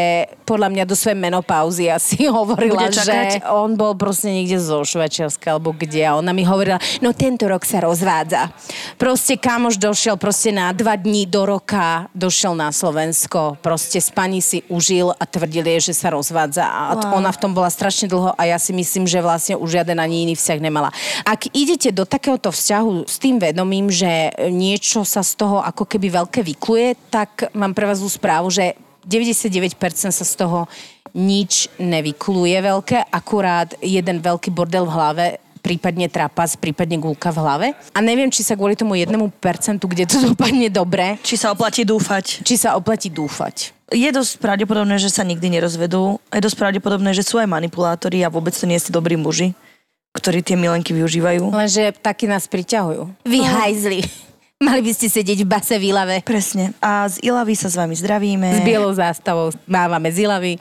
[0.49, 5.77] podľa mňa do svojej menopauzy asi hovorila, že on bol proste niekde zo Švajčiarska alebo
[5.77, 8.49] kde a ona mi hovorila, no tento rok sa rozvádza.
[8.97, 14.41] Proste kamoš došiel proste na dva dní do roka, došiel na Slovensko, proste s pani
[14.41, 17.21] si užil a tvrdil je, že sa rozvádza a wow.
[17.21, 20.25] ona v tom bola strašne dlho a ja si myslím, že vlastne už žiaden ani
[20.25, 20.89] iný vzťah nemala.
[21.29, 26.07] Ak idete do takéhoto vzťahu s tým vedomím, že niečo sa z toho ako keby
[26.23, 28.73] veľké vykluje, tak mám pre vás správu, že
[29.07, 29.75] 99%
[30.11, 30.67] sa z toho
[31.15, 35.25] nič nevykluje veľké, akurát jeden veľký bordel v hlave
[35.59, 37.67] prípadne trapas, prípadne gulka v hlave.
[37.91, 41.19] A neviem, či sa kvôli tomu jednému percentu, kde to dopadne dobre.
[41.21, 42.41] Či sa oplatí dúfať.
[42.41, 43.75] Či sa oplatí dúfať.
[43.91, 46.21] Je dosť pravdepodobné, že sa nikdy nerozvedú.
[46.31, 49.57] Je dosť pravdepodobné, že sú aj manipulátori a vôbec to nie sú dobrí muži,
[50.13, 51.49] ktorí tie milenky využívajú.
[51.51, 53.27] Lenže taky nás priťahujú.
[53.27, 54.28] Vy no.
[54.59, 56.19] Mali by ste sedieť v base v Ilave.
[56.19, 56.75] Presne.
[56.83, 58.59] A z Ilavy sa s vami zdravíme.
[58.59, 60.59] S bielou zástavou mávame z Ilavy.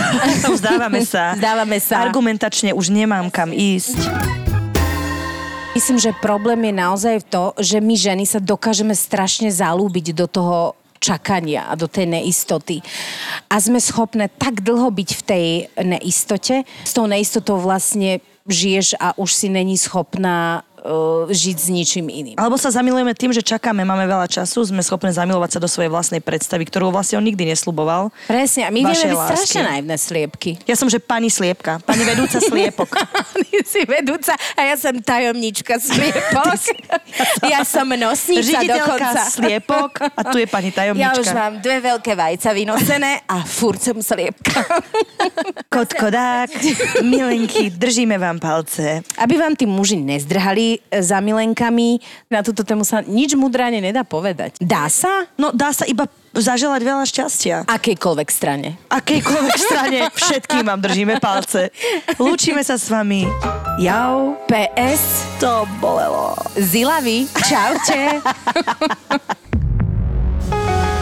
[0.64, 1.36] Zdávame sa.
[1.36, 2.08] Zdávame sa.
[2.08, 4.00] Argumentačne už nemám kam ísť.
[5.76, 10.24] Myslím, že problém je naozaj v to, že my ženy sa dokážeme strašne zalúbiť do
[10.24, 12.80] toho čakania a do tej neistoty.
[13.52, 15.46] A sme schopné tak dlho byť v tej
[15.84, 22.06] neistote, s tou neistotou vlastne žiješ a už si není schopná uh, žiť s ničím
[22.12, 22.36] iným.
[22.36, 25.90] Alebo sa zamilujeme tým, že čakáme, máme veľa času, sme schopné zamilovať sa do svojej
[25.90, 28.12] vlastnej predstavy, ktorú vlastne on nikdy nesluboval.
[28.28, 30.60] Presne, a my vieme byť strašne naivné sliepky.
[30.68, 32.92] Ja som, že pani sliepka, pani vedúca sliepok.
[33.64, 36.58] si vedúca a ja som tajomnička sliepok.
[37.52, 39.20] ja som nosnica dokonca.
[39.30, 41.08] sliepok a tu je pani tajomnička.
[41.08, 44.62] Ja už mám dve veľké vajca vynosené a furt som sliepka.
[45.72, 46.50] Kotkodák,
[47.02, 49.02] milenky, držíme vám palce.
[49.18, 51.98] Aby vám tí muži nezdrhali, za milenkami.
[52.30, 54.56] Na túto tému sa nič mudráne nedá povedať.
[54.62, 55.28] Dá sa?
[55.36, 57.56] No dá sa iba zaželať veľa šťastia.
[57.70, 58.78] Akejkoľvek strane.
[58.90, 61.70] Akejkoľvek strane, všetkým vám držíme palce.
[62.18, 63.26] Lúčime sa s vami.
[63.78, 64.38] Jau.
[64.50, 65.26] PS.
[65.42, 66.34] To bolelo.
[66.58, 67.30] Zilavy.
[67.46, 68.22] Čaute.